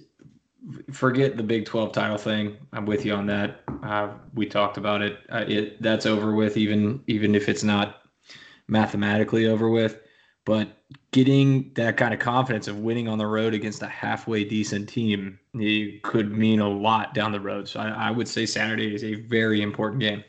forget 0.93 1.37
the 1.37 1.43
Big 1.43 1.67
12 1.67 1.93
title 1.93 2.17
thing. 2.17 2.57
I'm 2.73 2.87
with 2.87 3.05
you 3.05 3.15
on 3.15 3.27
that. 3.27 3.61
Uh, 3.83 4.09
we 4.35 4.47
talked 4.47 4.77
about 4.77 5.03
it. 5.03 5.19
Uh, 5.31 5.45
it 5.47 5.83
that's 5.83 6.07
over 6.07 6.35
with, 6.35 6.57
even 6.57 7.03
even 7.07 7.35
if 7.35 7.49
it's 7.49 7.63
not 7.63 8.03
mathematically 8.69 9.47
over 9.47 9.69
with. 9.69 10.01
But 10.45 10.69
getting 11.11 11.73
that 11.75 11.97
kind 11.97 12.13
of 12.13 12.21
confidence 12.21 12.69
of 12.69 12.79
winning 12.79 13.09
on 13.09 13.19
the 13.19 13.27
road 13.27 13.55
against 13.55 13.83
a 13.83 13.87
halfway 13.87 14.45
decent 14.45 14.89
team 14.89 15.39
it 15.55 16.03
could 16.03 16.33
mean 16.33 16.61
a 16.61 16.69
lot 16.69 17.15
down 17.15 17.33
the 17.33 17.41
road. 17.41 17.69
So 17.69 17.81
I, 17.81 18.09
I 18.09 18.11
would 18.11 18.29
say 18.29 18.45
Saturday 18.45 18.95
is 18.95 19.05
a 19.05 19.15
very 19.15 19.63
important 19.63 20.01
game. 20.01 20.25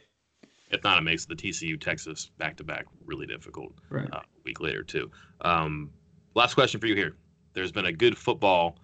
If 0.71 0.83
not, 0.83 0.97
it 0.97 1.01
makes 1.01 1.25
the 1.25 1.35
TCU 1.35 1.79
Texas 1.79 2.31
back 2.37 2.55
to 2.57 2.63
back 2.63 2.85
really 3.05 3.25
difficult. 3.25 3.73
Right. 3.89 4.11
Uh, 4.11 4.17
a 4.17 4.41
week 4.43 4.59
later 4.59 4.83
too. 4.83 5.09
Um, 5.41 5.91
last 6.35 6.53
question 6.53 6.79
for 6.79 6.87
you 6.87 6.95
here. 6.95 7.15
There's 7.53 7.71
been 7.71 7.85
a 7.85 7.91
good 7.91 8.17
football 8.17 8.77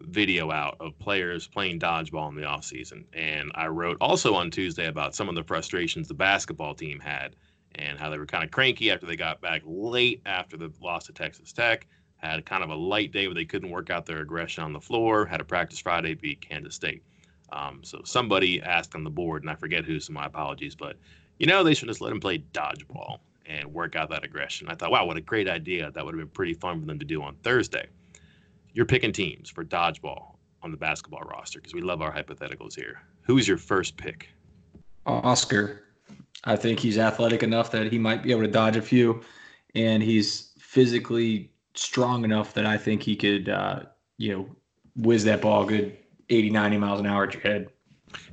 video 0.00 0.50
out 0.50 0.76
of 0.80 0.98
players 0.98 1.46
playing 1.46 1.78
dodgeball 1.78 2.28
in 2.28 2.34
the 2.34 2.42
offseason. 2.42 3.04
And 3.14 3.50
I 3.54 3.68
wrote 3.68 3.96
also 4.00 4.34
on 4.34 4.50
Tuesday 4.50 4.86
about 4.86 5.14
some 5.14 5.28
of 5.28 5.34
the 5.34 5.44
frustrations 5.44 6.08
the 6.08 6.14
basketball 6.14 6.74
team 6.74 7.00
had 7.00 7.36
and 7.74 7.98
how 7.98 8.08
they 8.10 8.18
were 8.18 8.26
kind 8.26 8.44
of 8.44 8.50
cranky 8.50 8.90
after 8.90 9.06
they 9.06 9.16
got 9.16 9.40
back 9.40 9.62
late 9.66 10.22
after 10.24 10.56
the 10.56 10.72
loss 10.80 11.06
to 11.06 11.12
Texas 11.12 11.52
Tech. 11.52 11.86
Had 12.16 12.46
kind 12.46 12.64
of 12.64 12.70
a 12.70 12.74
light 12.74 13.12
day 13.12 13.26
where 13.26 13.34
they 13.34 13.44
couldn't 13.44 13.70
work 13.70 13.90
out 13.90 14.06
their 14.06 14.22
aggression 14.22 14.64
on 14.64 14.72
the 14.72 14.80
floor. 14.80 15.26
Had 15.26 15.40
a 15.40 15.44
practice 15.44 15.78
Friday, 15.78 16.14
beat 16.14 16.40
Kansas 16.40 16.74
State. 16.74 17.02
Um, 17.52 17.80
so 17.82 18.00
somebody 18.04 18.62
asked 18.62 18.94
on 18.94 19.04
the 19.04 19.10
board, 19.10 19.42
and 19.42 19.50
I 19.50 19.54
forget 19.54 19.84
who, 19.84 20.00
so 20.00 20.12
my 20.12 20.26
apologies, 20.26 20.74
but 20.74 20.96
you 21.38 21.46
know 21.46 21.62
they 21.62 21.74
should 21.74 21.88
just 21.88 22.00
let 22.00 22.08
them 22.08 22.20
play 22.20 22.38
dodgeball 22.52 23.18
and 23.44 23.72
work 23.72 23.94
out 23.94 24.10
that 24.10 24.24
aggression. 24.24 24.68
I 24.68 24.74
thought, 24.74 24.90
wow, 24.90 25.04
what 25.06 25.16
a 25.16 25.20
great 25.20 25.48
idea! 25.48 25.90
That 25.90 26.04
would 26.04 26.14
have 26.14 26.18
been 26.18 26.28
pretty 26.28 26.54
fun 26.54 26.80
for 26.80 26.86
them 26.86 26.98
to 26.98 27.04
do 27.04 27.22
on 27.22 27.36
Thursday. 27.42 27.86
You're 28.72 28.86
picking 28.86 29.12
teams 29.12 29.48
for 29.48 29.64
dodgeball 29.64 30.36
on 30.62 30.70
the 30.70 30.76
basketball 30.76 31.22
roster 31.22 31.60
because 31.60 31.74
we 31.74 31.80
love 31.80 32.02
our 32.02 32.12
hypotheticals 32.12 32.74
here. 32.74 33.00
Who's 33.22 33.46
your 33.46 33.58
first 33.58 33.96
pick? 33.96 34.28
Oscar. 35.06 35.85
I 36.44 36.56
think 36.56 36.80
he's 36.80 36.98
athletic 36.98 37.42
enough 37.42 37.70
that 37.72 37.90
he 37.90 37.98
might 37.98 38.22
be 38.22 38.30
able 38.30 38.42
to 38.42 38.48
dodge 38.48 38.76
a 38.76 38.82
few, 38.82 39.22
and 39.74 40.02
he's 40.02 40.52
physically 40.58 41.50
strong 41.74 42.24
enough 42.24 42.54
that 42.54 42.66
I 42.66 42.78
think 42.78 43.02
he 43.02 43.16
could, 43.16 43.48
uh, 43.48 43.80
you 44.18 44.32
know, 44.32 44.48
whiz 44.96 45.24
that 45.24 45.40
ball 45.42 45.64
good 45.64 45.96
80, 46.28 46.50
90 46.50 46.78
miles 46.78 47.00
an 47.00 47.06
hour 47.06 47.24
at 47.24 47.34
your 47.34 47.42
head. 47.42 47.68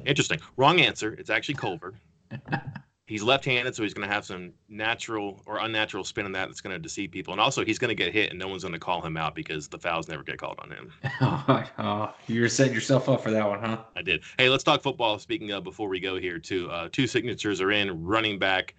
Interesting. 0.06 0.40
Wrong 0.58 0.80
answer. 0.80 1.14
It's 1.14 1.30
actually 1.30 1.56
Culver. 1.56 1.96
he's 3.14 3.22
left-handed, 3.22 3.76
so 3.76 3.84
he's 3.84 3.94
going 3.94 4.08
to 4.08 4.12
have 4.12 4.26
some 4.26 4.52
natural 4.70 5.40
or 5.46 5.60
unnatural 5.60 6.04
spin 6.04 6.26
in 6.26 6.32
that 6.32 6.48
that's 6.48 6.62
going 6.62 6.74
to 6.76 6.80
deceive 6.80 7.12
people. 7.12 7.32
And 7.32 7.40
also, 7.40 7.64
he's 7.64 7.78
going 7.78 7.90
to 7.90 7.96
get 7.96 8.12
hit, 8.12 8.32
and 8.32 8.40
no 8.40 8.48
one's 8.48 8.64
going 8.64 8.74
to 8.74 8.80
call 8.80 9.04
him 9.04 9.18
out 9.18 9.36
because 9.36 9.68
the 9.68 9.78
fouls 9.78 10.08
never 10.08 10.24
get 10.24 10.40
called 10.40 10.60
on 10.60 10.72
him. 10.72 10.92
oh, 11.78 12.12
you're 12.26 12.50
setting 12.50 12.74
yourself 12.74 13.08
up 13.10 13.22
for 13.22 13.30
that 13.30 13.48
one, 13.48 13.60
huh? 13.60 13.84
I 13.96 14.02
did. 14.02 14.24
Hey, 14.40 14.50
let's 14.50 14.64
talk 14.64 14.82
football. 14.82 15.20
Speaking 15.20 15.52
of, 15.52 15.64
before 15.64 15.90
we 15.90 16.00
go 16.00 16.18
here, 16.18 16.40
too, 16.40 16.72
uh, 16.72 16.90
two 16.92 17.06
signatures 17.06 17.62
are 17.62 17.72
in: 17.72 18.04
running 18.04 18.40
back, 18.40 18.74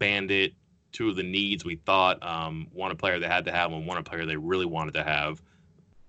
Bandit. 0.00 0.54
Two 0.90 1.10
of 1.10 1.14
the 1.14 1.22
needs 1.22 1.64
we 1.64 1.76
thought. 1.76 2.20
Um, 2.26 2.66
one 2.72 2.90
a 2.90 2.96
player 2.96 3.20
they 3.20 3.28
had 3.28 3.44
to 3.44 3.52
have, 3.52 3.70
and 3.70 3.86
one 3.86 3.98
a 3.98 4.02
player 4.02 4.26
they 4.26 4.36
really 4.36 4.66
wanted 4.66 4.94
to 4.94 5.04
have. 5.04 5.40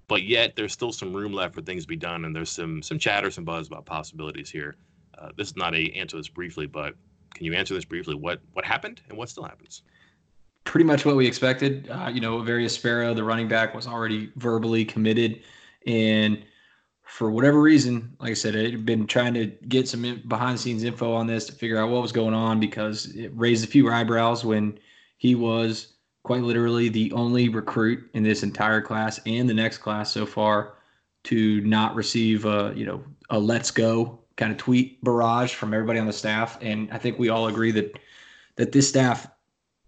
But 0.08 0.24
yet, 0.24 0.56
there's 0.56 0.74
still 0.74 0.92
some 0.92 1.16
room 1.16 1.32
left 1.32 1.54
for 1.54 1.62
things 1.62 1.84
to 1.84 1.88
be 1.88 1.96
done, 1.96 2.26
and 2.26 2.36
there's 2.36 2.50
some 2.50 2.82
some 2.82 2.98
chatter, 2.98 3.30
some 3.30 3.46
buzz 3.46 3.68
about 3.68 3.86
possibilities 3.86 4.50
here. 4.50 4.78
Uh, 5.16 5.30
this 5.38 5.50
is 5.50 5.56
not 5.56 5.76
a 5.76 5.92
answer 5.92 6.18
this 6.18 6.28
briefly, 6.28 6.66
but 6.66 6.96
can 7.38 7.46
you 7.46 7.54
answer 7.54 7.74
this 7.74 7.86
briefly? 7.86 8.16
What 8.16 8.42
what 8.54 8.66
happened 8.66 9.02
and 9.10 9.18
what 9.18 9.30
still 9.30 9.44
happens? 9.44 9.84
Pretty 10.64 10.84
much 10.84 11.06
what 11.06 11.16
we 11.16 11.26
expected. 11.26 11.90
Uh, 11.90 12.10
you 12.14 12.20
know, 12.20 12.40
Avarius 12.40 12.72
Sparrow, 12.72 13.14
the 13.14 13.24
running 13.24 13.48
back, 13.48 13.74
was 13.74 13.88
already 13.88 14.32
verbally 14.36 14.84
committed, 14.84 15.42
and 15.86 16.44
for 17.04 17.32
whatever 17.32 17.62
reason, 17.62 18.16
like 18.20 18.32
I 18.32 18.34
said, 18.34 18.56
I 18.56 18.70
had 18.70 18.86
been 18.86 19.08
trying 19.08 19.34
to 19.36 19.46
get 19.46 19.88
some 19.88 20.22
behind 20.28 20.58
the 20.58 20.62
scenes 20.62 20.84
info 20.84 21.14
on 21.14 21.26
this 21.26 21.46
to 21.46 21.54
figure 21.54 21.78
out 21.78 21.90
what 21.90 22.02
was 22.02 22.12
going 22.12 22.34
on 22.34 22.60
because 22.60 23.06
it 23.16 23.32
raised 23.34 23.64
a 23.64 23.68
few 23.68 23.90
eyebrows 23.90 24.44
when 24.44 24.78
he 25.18 25.34
was 25.34 25.94
quite 26.24 26.44
literally 26.44 26.90
the 26.90 27.12
only 27.14 27.48
recruit 27.48 28.10
in 28.14 28.24
this 28.24 28.44
entire 28.44 28.82
class 28.82 29.22
and 29.26 29.50
the 29.50 29.54
next 29.54 29.78
class 29.78 30.12
so 30.12 30.26
far 30.26 30.74
to 31.24 31.62
not 31.62 31.96
receive 31.96 32.46
a 32.46 32.74
you 32.76 32.86
know 32.86 33.02
a 33.30 33.40
let's 33.40 33.72
go 33.72 34.20
kind 34.38 34.52
of 34.52 34.58
tweet 34.58 35.04
barrage 35.04 35.54
from 35.54 35.74
everybody 35.74 36.00
on 36.00 36.08
the 36.08 36.14
staff 36.14 36.58
and 36.62 36.90
i 36.92 36.98
think 36.98 37.20
we 37.20 37.30
all 37.30 37.48
agree 37.48 37.72
that 37.72 38.00
that 38.56 38.72
this 38.72 38.88
staff 38.88 39.28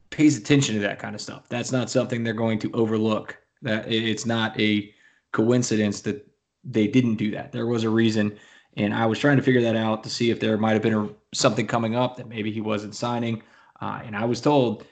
pays 0.10 0.38
attention 0.38 0.76
to 0.76 0.82
that 0.82 0.98
kind 0.98 1.14
of 1.14 1.22
stuff. 1.22 1.48
That's 1.50 1.72
not 1.72 1.90
something 1.90 2.24
they're 2.24 2.34
going 2.34 2.58
to 2.60 2.72
overlook. 2.74 3.38
That 3.62 3.92
it's 3.92 4.26
not 4.26 4.60
a 4.60 4.92
coincidence 5.32 6.02
that 6.02 6.28
they 6.64 6.88
didn't 6.88 7.16
do 7.16 7.30
that. 7.32 7.52
There 7.52 7.68
was 7.68 7.84
a 7.84 7.90
reason 7.90 8.38
and 8.78 8.94
i 8.94 9.04
was 9.04 9.18
trying 9.18 9.36
to 9.36 9.42
figure 9.42 9.62
that 9.62 9.76
out 9.76 10.04
to 10.04 10.10
see 10.12 10.30
if 10.30 10.40
there 10.40 10.56
might 10.56 10.74
have 10.74 10.84
been 10.84 10.94
a, 10.94 11.10
something 11.34 11.66
coming 11.66 11.96
up 11.96 12.16
that 12.16 12.30
maybe 12.30 12.52
he 12.52 12.62
wasn't 12.62 12.94
signing 12.94 13.42
uh, 13.82 14.00
and 14.06 14.16
i 14.16 14.24
was 14.24 14.40
told 14.40 14.86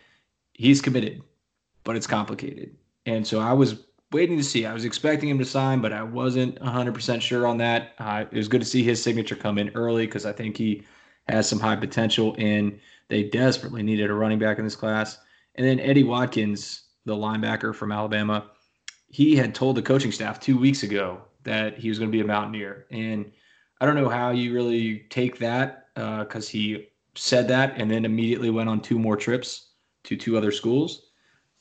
he's 0.54 0.82
committed 0.82 1.22
but 1.88 1.96
it's 1.96 2.06
complicated. 2.06 2.76
And 3.06 3.26
so 3.26 3.40
I 3.40 3.54
was 3.54 3.86
waiting 4.12 4.38
to 4.38 4.44
see. 4.44 4.66
I 4.66 4.74
was 4.74 4.86
expecting 4.86 5.30
him 5.30 5.40
to 5.40 5.46
sign, 5.46 5.82
but 5.82 5.94
I 5.94 6.04
wasn't 6.04 6.60
100% 6.60 7.22
sure 7.22 7.48
on 7.48 7.58
that. 7.58 7.94
Uh, 8.00 8.26
it 8.32 8.38
was 8.38 8.48
good 8.48 8.62
to 8.62 8.68
see 8.68 8.84
his 8.84 9.02
signature 9.02 9.36
come 9.36 9.58
in 9.58 9.70
early 9.76 10.06
because 10.06 10.26
I 10.26 10.32
think 10.32 10.58
he 10.58 10.84
has 11.28 11.48
some 11.48 11.60
high 11.60 11.76
potential, 11.76 12.36
and 12.38 12.80
they 13.10 13.24
desperately 13.24 13.84
needed 13.84 14.10
a 14.10 14.14
running 14.14 14.40
back 14.40 14.60
in 14.60 14.64
this 14.64 14.76
class. 14.76 15.20
And 15.56 15.66
then 15.66 15.80
Eddie 15.80 16.04
Watkins, 16.04 16.84
the 17.06 17.16
linebacker 17.16 17.76
from 17.76 17.92
Alabama, 17.92 18.52
he 19.10 19.36
had 19.36 19.56
told 19.56 19.76
the 19.76 19.82
coaching 19.82 20.12
staff 20.12 20.40
two 20.40 20.58
weeks 20.58 20.84
ago 20.84 21.22
that 21.44 21.78
he 21.78 21.90
was 21.90 22.00
going 22.00 22.12
to 22.12 22.16
be 22.16 22.22
a 22.22 22.26
Mountaineer. 22.26 22.86
And 22.92 23.32
I 23.80 23.86
don't 23.86 23.96
know 23.96 24.10
how 24.10 24.32
you 24.32 24.54
really 24.54 25.06
take 25.10 25.40
that 25.40 25.90
because 25.96 26.48
uh, 26.48 26.52
he 26.52 26.88
said 27.16 27.48
that 27.48 27.74
and 27.78 27.90
then 27.90 28.06
immediately 28.06 28.50
went 28.50 28.70
on 28.70 28.82
two 28.82 29.00
more 29.00 29.18
trips 29.18 29.72
to 30.04 30.16
two 30.16 30.38
other 30.38 30.52
schools. 30.52 31.07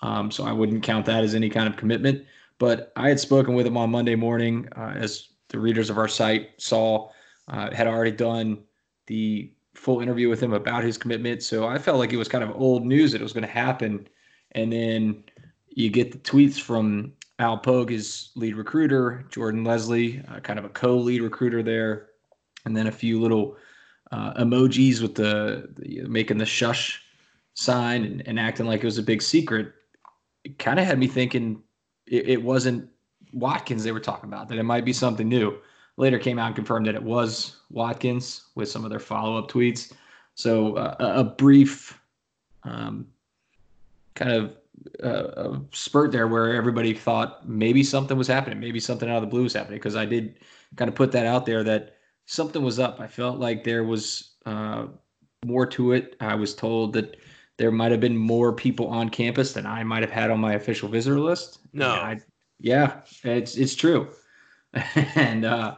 Um, 0.01 0.31
so 0.31 0.45
I 0.45 0.53
wouldn't 0.53 0.83
count 0.83 1.07
that 1.07 1.25
as 1.25 1.35
any 1.35 1.49
kind 1.49 1.69
of 1.69 1.77
commitment. 1.77 2.25
But 2.59 2.93
I 2.97 3.09
had 3.09 3.21
spoken 3.21 3.55
with 3.55 3.67
him 3.67 3.77
on 3.77 3.91
Monday 3.91 4.15
morning, 4.15 4.69
uh, 4.77 4.95
as 4.97 5.29
the 5.49 5.59
readers 5.59 5.91
of 5.91 5.99
our 5.99 6.09
site 6.09 6.51
saw, 6.59 7.11
uh, 7.49 7.75
had 7.75 7.87
already 7.87 8.11
done 8.11 8.59
the 9.07 9.53
full 9.75 10.01
interview 10.01 10.29
with 10.29 10.43
him 10.43 10.53
about 10.53 10.83
his 10.83 10.97
commitment. 10.97 11.43
So 11.43 11.67
I 11.67 11.79
felt 11.79 11.99
like 11.99 12.13
it 12.13 12.17
was 12.17 12.29
kind 12.29 12.43
of 12.43 12.51
old 12.57 12.85
news 12.85 13.13
that 13.13 13.21
it 13.21 13.25
was 13.25 13.33
going 13.33 13.47
to 13.47 13.53
happen. 13.53 14.09
And 14.53 14.73
then 14.73 15.25
you 15.69 15.91
get 15.91 16.13
the 16.13 16.19
tweets 16.19 16.59
from 16.59 17.13
Al 17.39 17.59
Pogue, 17.59 17.91
his 17.91 18.31
lead 18.35 18.57
recruiter, 18.57 19.27
Jordan 19.31 19.65
Lesley, 19.65 20.23
uh, 20.29 20.41
kind 20.41 20.59
of 20.59 20.65
a 20.65 20.71
co-lead 20.71 21.21
recruiter 21.21 21.63
there, 21.63 22.09
and 22.65 22.77
then 22.77 22.87
a 22.87 22.93
few 22.93 23.21
little 23.21 23.57
uh, 24.11 24.33
emojis 24.35 25.03
with 25.03 25.15
the, 25.15 25.69
the, 25.77 26.03
making 26.09 26.39
the 26.39 26.47
shush 26.47 27.03
sign 27.55 28.05
and, 28.05 28.27
and 28.27 28.41
acting 28.41 28.67
like 28.67 28.81
it 28.81 28.87
was 28.87 28.99
a 28.99 29.03
big 29.03 29.21
secret 29.21 29.73
it 30.47 30.61
kind 30.61 30.79
of 30.79 30.87
had 30.87 30.97
me 30.97 31.09
thinking 31.09 31.61
it, 32.07 32.29
it, 32.29 32.43
wasn't 32.43 32.89
Watkins 33.33 33.83
they 33.83 33.91
were 33.91 33.99
talking 33.99 34.31
about, 34.31 34.49
that 34.49 34.59
it 34.59 34.63
might 34.63 34.85
be 34.85 34.93
something 34.93 35.29
new. 35.29 35.59
Later 35.97 36.21
came 36.21 36.39
out 36.39 36.47
and 36.47 36.55
confirmed 36.55 36.87
that 36.87 36.95
it 36.95 37.03
was 37.03 37.57
Watkins 37.69 38.45
with 38.55 38.69
some 38.69 38.85
of 38.85 38.91
their 38.91 39.01
follow 39.01 39.37
up 39.37 39.51
tweets. 39.51 39.93
So 40.35 40.77
uh, 40.77 40.95
a 41.01 41.25
brief 41.25 42.01
um, 42.63 43.09
kind 44.15 44.31
of 44.31 44.57
uh, 45.03 45.59
spurt 45.73 46.13
there 46.13 46.29
where 46.29 46.55
everybody 46.55 46.95
thought 46.95 47.49
maybe 47.49 47.83
something 47.83 48.17
was 48.17 48.29
happening, 48.29 48.61
maybe 48.61 48.79
something 48.79 49.11
out 49.11 49.17
of 49.17 49.23
the 49.23 49.27
blue 49.27 49.43
was 49.43 49.55
happening. 49.55 49.79
Because 49.79 49.97
I 49.97 50.05
did 50.05 50.39
kind 50.77 50.89
of 50.89 50.95
put 50.95 51.11
that 51.11 51.27
out 51.27 51.45
there 51.45 51.65
that 51.65 51.97
something 52.27 52.63
was 52.63 52.79
up. 52.79 53.01
I 53.01 53.09
felt 53.09 53.41
like 53.41 53.65
there 53.65 53.83
was 53.83 54.35
uh, 54.45 54.87
more 55.45 55.67
to 55.67 55.91
it. 55.91 56.15
I 56.21 56.37
was 56.37 56.55
told 56.55 56.93
that 56.93 57.17
there 57.59 57.71
might 57.71 57.91
have 57.91 58.01
been 58.01 58.17
more 58.17 58.53
people 58.53 58.89
on 58.89 59.09
campus 59.09 59.53
than 59.53 59.67
I 59.67 59.83
might 59.83 60.03
have 60.03 60.11
had 60.11 60.31
on 60.31 60.41
my 60.41 60.55
official 60.55 60.89
visitor 60.89 61.21
list. 61.21 61.59
No, 61.73 61.91
I, 61.91 62.21
yeah, 62.61 63.01
it's 63.23 63.57
it's 63.57 63.75
true, 63.75 64.09
and 65.15 65.45
uh, 65.45 65.77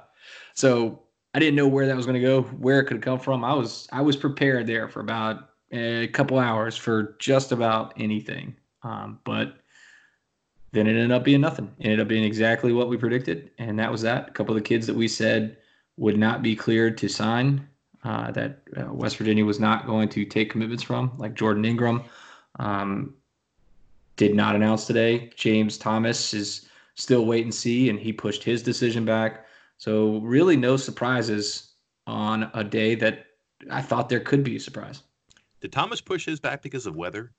so 0.55 1.03
I 1.35 1.38
didn't 1.38 1.57
know 1.57 1.69
where 1.69 1.87
that 1.87 1.97
was 1.97 2.07
going 2.07 2.21
to 2.21 2.27
go, 2.27 2.43
where 2.43 2.81
it 2.81 2.87
could 2.87 3.03
come 3.03 3.21
from. 3.21 3.45
I 3.45 3.55
was 3.55 3.88
I 3.93 4.01
was 4.01 4.17
prepared 4.17 4.67
there 4.67 4.88
for 4.88 5.01
about 5.01 5.51
a 5.71 6.09
couple 6.09 6.38
hours 6.38 6.77
for 6.77 7.17
just 7.19 7.53
about 7.53 7.93
anything, 7.97 8.57
um, 8.83 9.21
but 9.25 9.59
then 10.73 10.87
it 10.87 10.91
ended 10.91 11.12
up 11.12 11.25
being 11.25 11.41
nothing. 11.41 11.73
It 11.79 11.85
ended 11.85 12.01
up 12.01 12.09
being 12.09 12.25
exactly 12.25 12.73
what 12.73 12.88
we 12.88 12.97
predicted, 12.97 13.51
and 13.59 13.79
that 13.79 13.93
was 13.93 14.03
that. 14.03 14.29
A 14.29 14.33
couple 14.33 14.57
of 14.57 14.62
the 14.62 14.69
kids 14.69 14.87
that 14.87 14.97
we 14.97 15.09
said 15.09 15.59
would 15.97 16.19
not 16.19 16.43
be 16.43 16.57
cleared 16.57 16.97
to 16.99 17.09
sign 17.09 17.68
uh, 18.05 18.31
that 18.33 18.61
uh, 18.77 18.93
West 18.93 19.17
Virginia 19.17 19.45
was 19.45 19.61
not 19.61 19.87
going 19.87 20.09
to 20.11 20.25
take 20.25 20.51
commitments 20.51 20.83
from, 20.83 21.13
like 21.19 21.35
Jordan 21.35 21.65
Ingram. 21.65 22.05
Um, 22.59 23.15
did 24.17 24.35
not 24.35 24.57
announce 24.57 24.87
today. 24.87 25.31
James 25.37 25.79
Thomas 25.79 26.35
is 26.35 26.69
still 26.95 27.25
wait 27.25 27.45
and 27.45 27.55
see, 27.55 27.89
and 27.89 27.99
he 27.99 28.13
pushed 28.13 28.43
his 28.43 28.63
decision 28.63 29.05
back. 29.05 29.47
So 29.79 30.19
really, 30.19 30.57
no 30.57 30.77
surprises 30.77 31.75
on 32.07 32.51
a 32.55 32.65
day 32.65 32.97
that 32.97 33.27
I 33.71 33.81
thought 33.81 34.09
there 34.09 34.21
could 34.21 34.43
be 34.43 34.57
a 34.57 34.61
surprise. 34.61 35.03
Did 35.61 35.73
Thomas 35.73 36.01
push 36.01 36.27
his 36.27 36.41
back 36.41 36.63
because 36.63 36.87
of 36.87 36.97
weather? 36.97 37.33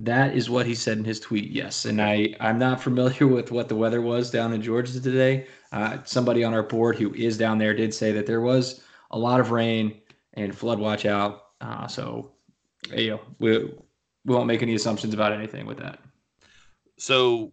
That 0.00 0.36
is 0.36 0.48
what 0.48 0.66
he 0.66 0.74
said 0.74 0.98
in 0.98 1.04
his 1.04 1.18
tweet. 1.18 1.50
Yes, 1.50 1.84
and 1.84 2.00
I 2.00 2.34
I'm 2.40 2.58
not 2.58 2.80
familiar 2.80 3.26
with 3.36 3.50
what 3.50 3.68
the 3.68 3.76
weather 3.76 4.00
was 4.00 4.30
down 4.30 4.52
in 4.52 4.62
Georgia 4.62 5.00
today. 5.00 5.46
Uh, 5.72 5.98
somebody 6.04 6.44
on 6.44 6.54
our 6.54 6.62
board 6.62 6.96
who 6.96 7.12
is 7.14 7.36
down 7.36 7.58
there 7.58 7.74
did 7.74 7.92
say 7.92 8.12
that 8.12 8.26
there 8.26 8.40
was 8.40 8.80
a 9.10 9.18
lot 9.18 9.40
of 9.40 9.50
rain 9.50 10.00
and 10.34 10.56
flood 10.56 10.78
watch 10.78 11.06
out. 11.06 11.44
Uh, 11.60 11.86
so, 11.86 12.32
you 12.94 13.10
know, 13.10 13.20
we, 13.38 13.58
we 14.24 14.34
won't 14.34 14.46
make 14.46 14.62
any 14.62 14.74
assumptions 14.74 15.14
about 15.14 15.32
anything 15.32 15.66
with 15.66 15.78
that. 15.78 15.98
So, 16.98 17.52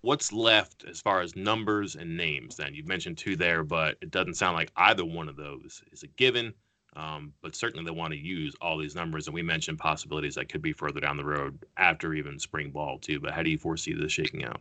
what's 0.00 0.32
left 0.32 0.84
as 0.88 1.00
far 1.00 1.20
as 1.20 1.34
numbers 1.36 1.96
and 1.96 2.16
names? 2.16 2.56
Then 2.56 2.74
you've 2.74 2.86
mentioned 2.86 3.18
two 3.18 3.36
there, 3.36 3.64
but 3.64 3.96
it 4.00 4.10
doesn't 4.10 4.34
sound 4.34 4.56
like 4.56 4.70
either 4.76 5.04
one 5.04 5.28
of 5.28 5.36
those 5.36 5.82
is 5.92 6.02
a 6.02 6.08
given. 6.08 6.52
Um, 6.96 7.32
but 7.42 7.56
certainly 7.56 7.84
they 7.84 7.90
want 7.90 8.12
to 8.12 8.18
use 8.18 8.54
all 8.60 8.78
these 8.78 8.94
numbers, 8.94 9.26
and 9.26 9.34
we 9.34 9.42
mentioned 9.42 9.78
possibilities 9.78 10.36
that 10.36 10.48
could 10.48 10.62
be 10.62 10.72
further 10.72 11.00
down 11.00 11.16
the 11.16 11.24
road 11.24 11.58
after 11.76 12.14
even 12.14 12.38
spring 12.38 12.70
ball 12.70 12.98
too. 12.98 13.18
But 13.18 13.32
how 13.32 13.42
do 13.42 13.50
you 13.50 13.58
foresee 13.58 13.94
this 13.94 14.12
shaking 14.12 14.44
out? 14.44 14.60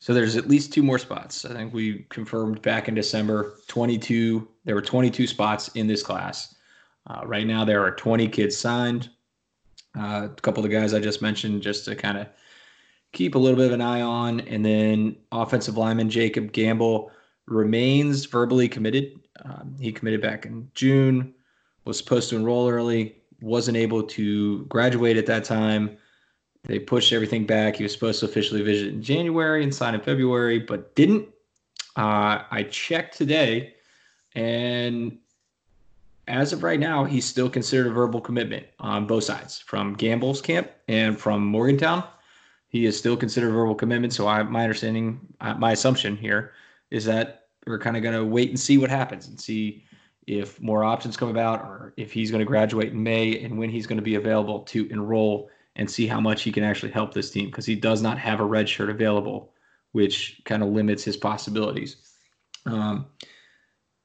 So 0.00 0.14
there's 0.14 0.36
at 0.36 0.48
least 0.48 0.72
two 0.72 0.82
more 0.82 0.98
spots. 0.98 1.44
I 1.44 1.52
think 1.52 1.74
we 1.74 2.06
confirmed 2.08 2.62
back 2.62 2.88
in 2.88 2.94
December 2.94 3.56
22. 3.66 4.46
There 4.64 4.74
were 4.74 4.82
22 4.82 5.26
spots 5.26 5.68
in 5.68 5.86
this 5.86 6.02
class. 6.02 6.54
Uh, 7.08 7.22
right 7.24 7.46
now, 7.46 7.64
there 7.64 7.82
are 7.82 7.90
20 7.90 8.28
kids 8.28 8.56
signed. 8.56 9.10
Uh, 9.98 10.28
a 10.30 10.40
couple 10.40 10.64
of 10.64 10.70
the 10.70 10.76
guys 10.76 10.94
I 10.94 11.00
just 11.00 11.20
mentioned, 11.20 11.62
just 11.62 11.84
to 11.86 11.96
kind 11.96 12.18
of 12.18 12.28
keep 13.12 13.34
a 13.34 13.38
little 13.38 13.56
bit 13.56 13.66
of 13.66 13.72
an 13.72 13.80
eye 13.80 14.02
on. 14.02 14.40
And 14.40 14.64
then 14.64 15.16
offensive 15.32 15.76
lineman 15.76 16.10
Jacob 16.10 16.52
Gamble 16.52 17.10
remains 17.46 18.26
verbally 18.26 18.68
committed. 18.68 19.18
Um, 19.44 19.76
he 19.80 19.90
committed 19.92 20.20
back 20.20 20.46
in 20.46 20.70
June, 20.74 21.34
was 21.84 21.98
supposed 21.98 22.30
to 22.30 22.36
enroll 22.36 22.68
early, 22.68 23.16
wasn't 23.40 23.76
able 23.76 24.02
to 24.02 24.64
graduate 24.66 25.16
at 25.16 25.26
that 25.26 25.44
time. 25.44 25.96
They 26.64 26.78
pushed 26.78 27.12
everything 27.12 27.46
back. 27.46 27.76
He 27.76 27.82
was 27.82 27.92
supposed 27.92 28.20
to 28.20 28.26
officially 28.26 28.62
visit 28.62 28.88
in 28.88 29.02
January 29.02 29.62
and 29.62 29.74
sign 29.74 29.94
in 29.94 30.00
February, 30.00 30.58
but 30.58 30.94
didn't. 30.94 31.28
Uh, 31.96 32.42
I 32.50 32.66
checked 32.70 33.16
today, 33.16 33.74
and 34.34 35.18
as 36.26 36.52
of 36.52 36.62
right 36.62 36.78
now, 36.78 37.04
he's 37.04 37.24
still 37.24 37.48
considered 37.48 37.86
a 37.86 37.90
verbal 37.90 38.20
commitment 38.20 38.66
on 38.78 39.06
both 39.06 39.24
sides, 39.24 39.58
from 39.58 39.94
Gamble's 39.94 40.40
camp 40.40 40.70
and 40.86 41.18
from 41.18 41.44
Morgantown. 41.44 42.04
He 42.68 42.84
is 42.84 42.98
still 42.98 43.16
considered 43.16 43.48
a 43.48 43.52
verbal 43.52 43.74
commitment. 43.74 44.12
So, 44.12 44.28
I, 44.28 44.42
my 44.42 44.62
understanding, 44.62 45.20
uh, 45.40 45.54
my 45.54 45.72
assumption 45.72 46.16
here 46.16 46.52
is 46.90 47.04
that 47.06 47.46
we're 47.66 47.78
kind 47.78 47.96
of 47.96 48.02
going 48.02 48.14
to 48.14 48.24
wait 48.24 48.50
and 48.50 48.60
see 48.60 48.78
what 48.78 48.90
happens 48.90 49.28
and 49.28 49.40
see 49.40 49.84
if 50.26 50.60
more 50.60 50.84
options 50.84 51.16
come 51.16 51.30
about 51.30 51.62
or 51.62 51.94
if 51.96 52.12
he's 52.12 52.30
going 52.30 52.40
to 52.40 52.44
graduate 52.44 52.92
in 52.92 53.02
May 53.02 53.42
and 53.42 53.58
when 53.58 53.70
he's 53.70 53.86
going 53.86 53.96
to 53.96 54.02
be 54.02 54.16
available 54.16 54.60
to 54.60 54.86
enroll 54.90 55.48
and 55.78 55.88
see 55.88 56.06
how 56.06 56.20
much 56.20 56.42
he 56.42 56.52
can 56.52 56.64
actually 56.64 56.90
help 56.90 57.14
this 57.14 57.30
team 57.30 57.46
because 57.46 57.64
he 57.64 57.76
does 57.76 58.02
not 58.02 58.18
have 58.18 58.40
a 58.40 58.44
red 58.44 58.68
shirt 58.68 58.90
available, 58.90 59.54
which 59.92 60.40
kind 60.44 60.62
of 60.62 60.70
limits 60.70 61.04
his 61.04 61.16
possibilities. 61.16 61.96
Um, 62.66 63.06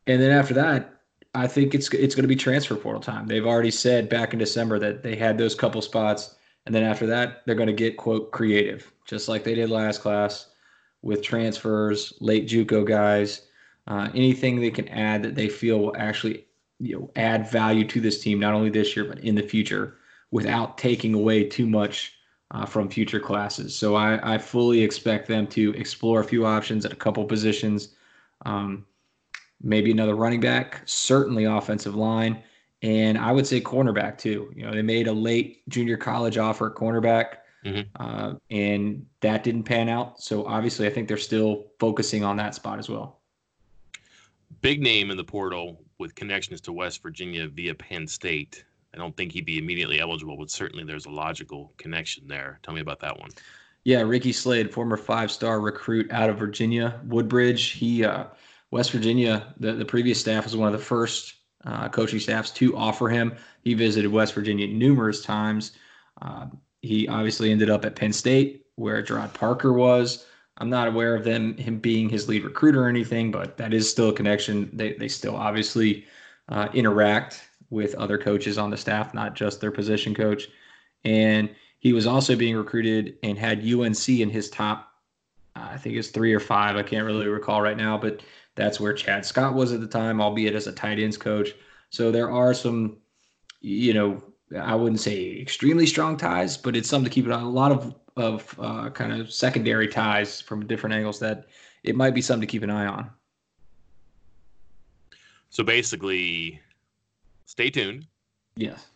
and 0.06 0.22
then 0.22 0.32
after 0.32 0.54
that, 0.54 1.02
I 1.34 1.48
think 1.48 1.74
it's 1.74 1.90
it's 1.90 2.14
going 2.14 2.24
to 2.24 2.28
be 2.28 2.36
transfer 2.36 2.76
portal 2.76 3.02
time. 3.02 3.26
They've 3.26 3.46
already 3.46 3.72
said 3.72 4.08
back 4.08 4.34
in 4.34 4.40
December 4.40 4.78
that 4.80 5.02
they 5.02 5.16
had 5.16 5.38
those 5.38 5.56
couple 5.56 5.82
spots, 5.82 6.36
and 6.68 6.76
then 6.76 6.84
after 6.84 7.08
that, 7.08 7.42
they're 7.46 7.56
going 7.56 7.68
to 7.68 7.74
get 7.74 7.98
quote 7.98 8.32
creative, 8.32 8.94
just 9.08 9.28
like 9.28 9.44
they 9.44 9.56
did 9.56 9.72
last 9.72 10.02
class 10.02 10.50
with 11.02 11.24
transfers, 11.24 12.14
late 12.22 12.48
JUCO 12.48 12.86
guys, 12.86 13.48
uh, 13.88 14.10
anything 14.14 14.62
they 14.62 14.72
can 14.72 14.88
add 14.90 15.24
that 15.24 15.36
they 15.36 15.50
feel 15.50 15.80
will 15.80 15.96
actually 15.98 16.46
you 16.80 17.00
know 17.00 17.10
add 17.16 17.50
value 17.50 17.88
to 17.88 18.00
this 18.00 18.22
team, 18.22 18.40
not 18.40 18.54
only 18.54 18.70
this 18.70 18.96
year 18.96 19.06
but 19.06 19.20
in 19.20 19.34
the 19.34 19.42
future 19.42 19.98
without 20.34 20.80
taking 20.80 21.14
away 21.14 21.44
too 21.44 21.68
much 21.68 22.14
uh, 22.50 22.66
from 22.66 22.90
future 22.90 23.20
classes. 23.20 23.76
So 23.76 23.94
I, 23.94 24.34
I, 24.34 24.38
fully 24.40 24.82
expect 24.82 25.28
them 25.28 25.46
to 25.48 25.72
explore 25.76 26.22
a 26.22 26.24
few 26.24 26.44
options 26.44 26.86
at 26.88 26.92
a 26.92 26.96
couple 26.96 27.24
positions, 27.26 27.90
um, 28.48 28.84
maybe 29.62 29.92
another 29.92 30.16
running 30.16 30.40
back, 30.40 30.82
certainly 30.86 31.46
offensive 31.46 31.94
line, 31.94 32.42
and 32.82 33.16
I 33.16 33.32
would 33.32 33.46
say 33.46 33.62
cornerback 33.62 34.18
too. 34.18 34.52
You 34.56 34.66
know, 34.66 34.74
they 34.74 34.82
made 34.82 35.08
a 35.08 35.14
late 35.14 35.62
junior 35.70 35.98
college 35.98 36.40
offer 36.40 36.68
at 36.68 36.74
cornerback. 36.76 37.38
mm-hmm. 37.64 38.04
uh, 38.04 38.34
and 38.50 39.06
that 39.22 39.44
didn't 39.44 39.64
pan 39.64 39.88
out. 39.88 40.20
So 40.20 40.46
obviously, 40.48 40.88
I 40.88 40.90
think 40.90 41.08
they're 41.08 41.18
still 41.18 41.68
focusing 41.80 42.24
on 42.24 42.38
that 42.38 42.56
spot 42.56 42.80
as 42.80 42.90
well. 42.90 43.20
Big 44.62 44.82
name 44.82 45.12
in 45.12 45.18
the 45.18 45.24
portal 45.24 45.80
with 46.00 46.16
connections 46.16 46.60
to 46.62 46.74
West 46.74 47.04
Virginia 47.04 47.48
via 47.48 47.76
Penn 47.76 48.08
State. 48.08 48.66
I 48.94 48.98
don't 48.98 49.16
think 49.18 49.32
he'd 49.32 49.46
be 49.46 49.58
immediately 49.58 50.00
eligible, 50.00 50.38
but 50.38 50.52
certainly 50.52 50.84
there's 50.84 51.06
a 51.06 51.10
logical 51.12 51.74
connection 51.78 52.28
there. 52.28 52.60
Tell 52.64 52.74
me 52.74 52.82
about 52.82 53.00
that 53.00 53.20
one. 53.20 53.32
Yeah, 53.84 54.02
Ricky 54.02 54.32
Slade, 54.32 54.72
former 54.72 54.98
five-star 54.98 55.60
recruit 55.60 56.12
out 56.12 56.30
of 56.30 56.38
Virginia, 56.38 57.02
Woodbridge. 57.06 57.72
He, 57.72 58.06
uh, 58.06 58.26
West 58.72 58.92
Virginia, 58.92 59.54
the, 59.60 59.74
the 59.74 59.86
previous 59.86 60.20
staff 60.20 60.46
was 60.46 60.56
one 60.56 60.74
of 60.74 60.80
the 60.80 60.86
first 60.86 61.36
uh, 61.66 61.90
coaching 61.90 62.20
staffs 62.20 62.52
to 62.52 62.78
offer 62.78 63.10
him. 63.10 63.36
He 63.62 63.74
visited 63.74 64.12
West 64.12 64.34
Virginia 64.34 64.68
numerous 64.68 65.22
times. 65.22 65.74
Uh, 66.22 66.48
he 66.82 67.08
obviously 67.08 67.52
ended 67.52 67.70
up 67.70 67.86
at 67.86 67.96
Penn 67.96 68.14
State, 68.14 68.66
where 68.76 69.02
Gerard 69.02 69.34
Parker 69.34 69.74
was. 69.74 70.26
I'm 70.58 70.70
not 70.70 70.88
aware 70.88 71.16
of 71.16 71.24
them 71.24 71.58
him 71.58 71.80
being 71.80 72.10
his 72.10 72.30
lead 72.30 72.44
recruiter 72.44 72.86
or 72.86 72.90
anything, 72.90 73.32
but 73.32 73.58
that 73.58 73.74
is 73.74 73.90
still 73.90 74.10
a 74.10 74.14
connection. 74.14 74.70
They 74.72 74.94
they 74.94 75.08
still 75.08 75.36
obviously 75.36 76.06
uh, 76.50 76.68
interact 76.74 77.42
with 77.74 77.96
other 77.96 78.18
coaches 78.18 78.58
on 78.58 78.70
the 78.70 78.78
staff, 78.78 79.14
not 79.14 79.36
just 79.36 79.60
their 79.60 79.72
position 79.72 80.14
coach. 80.14 80.48
And 81.04 81.50
he 81.80 81.92
was 81.92 82.08
also 82.08 82.36
being 82.36 82.56
recruited 82.56 83.18
and 83.24 83.38
had 83.38 83.68
UNC 83.68 84.08
in 84.08 84.30
his 84.30 84.50
top. 84.50 84.90
I 85.56 85.78
think 85.78 85.96
it's 85.96 86.08
three 86.08 86.34
or 86.34 86.40
five. 86.40 86.78
I 86.78 86.84
can't 86.84 87.06
really 87.06 87.28
recall 87.28 87.62
right 87.62 87.78
now, 87.78 87.98
but 87.98 88.22
that's 88.56 88.80
where 88.80 88.94
Chad 88.94 89.26
Scott 89.26 89.54
was 89.54 89.74
at 89.74 89.82
the 89.82 89.88
time, 89.88 90.22
albeit 90.22 90.56
as 90.56 90.68
a 90.68 90.72
tight 90.72 91.00
ends 91.00 91.18
coach. 91.18 91.50
So 91.90 92.12
there 92.12 92.32
are 92.32 92.54
some, 92.54 92.98
you 93.62 93.94
know, 93.94 94.24
I 94.60 94.76
wouldn't 94.76 95.02
say 95.02 95.40
extremely 95.40 95.86
strong 95.86 96.16
ties, 96.16 96.58
but 96.58 96.76
it's 96.76 96.88
something 96.88 97.10
to 97.10 97.14
keep 97.14 97.26
it 97.26 97.32
on. 97.32 97.44
A 97.44 97.50
lot 97.50 97.72
of 97.72 97.96
of 98.16 98.56
uh, 98.60 98.92
kind 98.92 99.12
of 99.12 99.34
secondary 99.34 99.88
ties 99.88 100.40
from 100.40 100.68
different 100.68 100.96
angles 100.96 101.20
that 101.20 101.48
it 101.84 101.96
might 101.96 102.14
be 102.14 102.22
something 102.22 102.48
to 102.48 102.52
keep 102.52 102.62
an 102.62 102.70
eye 102.70 102.86
on. 102.86 103.10
So 105.50 105.64
basically, 105.64 106.60
stay 107.46 107.70
tuned. 107.70 108.08
Yes. 108.56 108.88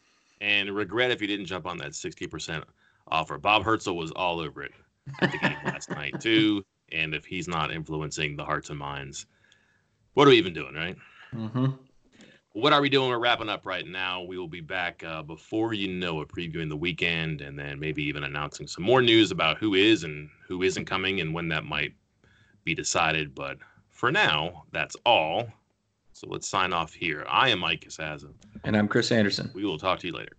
And 0.42 0.74
regret 0.76 1.12
if 1.12 1.22
you 1.22 1.28
didn't 1.28 1.46
jump 1.46 1.66
on 1.66 1.78
that 1.80 1.92
60% 1.92 2.64
offer. 3.08 3.38
Bob 3.38 3.64
Hertzel 3.64 3.96
was 3.96 4.12
all 4.12 4.40
over 4.40 4.64
it 4.64 4.74
at 5.22 5.32
the 5.32 5.38
game 5.38 5.58
last 5.66 5.90
night, 5.90 6.16
too. 6.20 6.64
And 6.92 7.14
if 7.14 7.26
he's 7.26 7.48
not 7.48 7.72
influencing 7.72 8.36
the 8.36 8.46
hearts 8.46 8.70
and 8.70 8.78
minds, 8.78 9.26
what 10.14 10.28
are 10.28 10.32
we 10.32 10.38
even 10.38 10.54
doing, 10.54 10.76
right? 10.76 10.96
Mm-hmm 11.34 11.72
what 12.58 12.74
are 12.74 12.82
we 12.82 12.90
doing? 12.90 13.10
We're 13.10 13.20
wrapping 13.20 13.50
up 13.50 13.68
right 13.68 13.86
now. 13.86 14.24
We 14.24 14.40
will 14.40 14.48
be 14.48 14.62
back 14.62 15.04
uh, 15.04 15.22
before 15.22 15.76
you 15.76 15.90
know 15.90 16.22
it, 16.22 16.28
previewing 16.28 16.70
the 16.70 16.76
weekend, 16.76 17.42
and 17.42 17.58
then 17.58 17.80
maybe 17.80 18.04
even 18.06 18.24
announcing 18.24 18.66
some 18.66 18.84
more 18.84 19.00
news 19.00 19.30
about 19.30 19.60
who 19.60 19.76
is 19.76 20.04
and 20.04 20.28
who 20.48 20.64
isn't 20.64 20.86
coming 20.86 21.22
and 21.22 21.36
when 21.36 21.50
that 21.50 21.66
might 21.66 21.94
be 22.64 22.74
decided. 22.74 23.36
But 23.36 23.60
for 23.92 24.12
now, 24.12 24.64
that's 24.72 24.96
all. 25.06 25.48
So 26.18 26.26
let's 26.28 26.50
sign 26.50 26.74
off 26.74 26.94
here. 26.94 27.24
I 27.30 27.50
am 27.50 27.60
Mike 27.60 27.82
Casazza. 27.82 28.34
And 28.64 28.76
I'm 28.76 28.88
Chris 28.88 29.12
Anderson. 29.12 29.52
We 29.54 29.66
will 29.66 29.78
talk 29.78 30.00
to 30.00 30.08
you 30.08 30.14
later. 30.14 30.32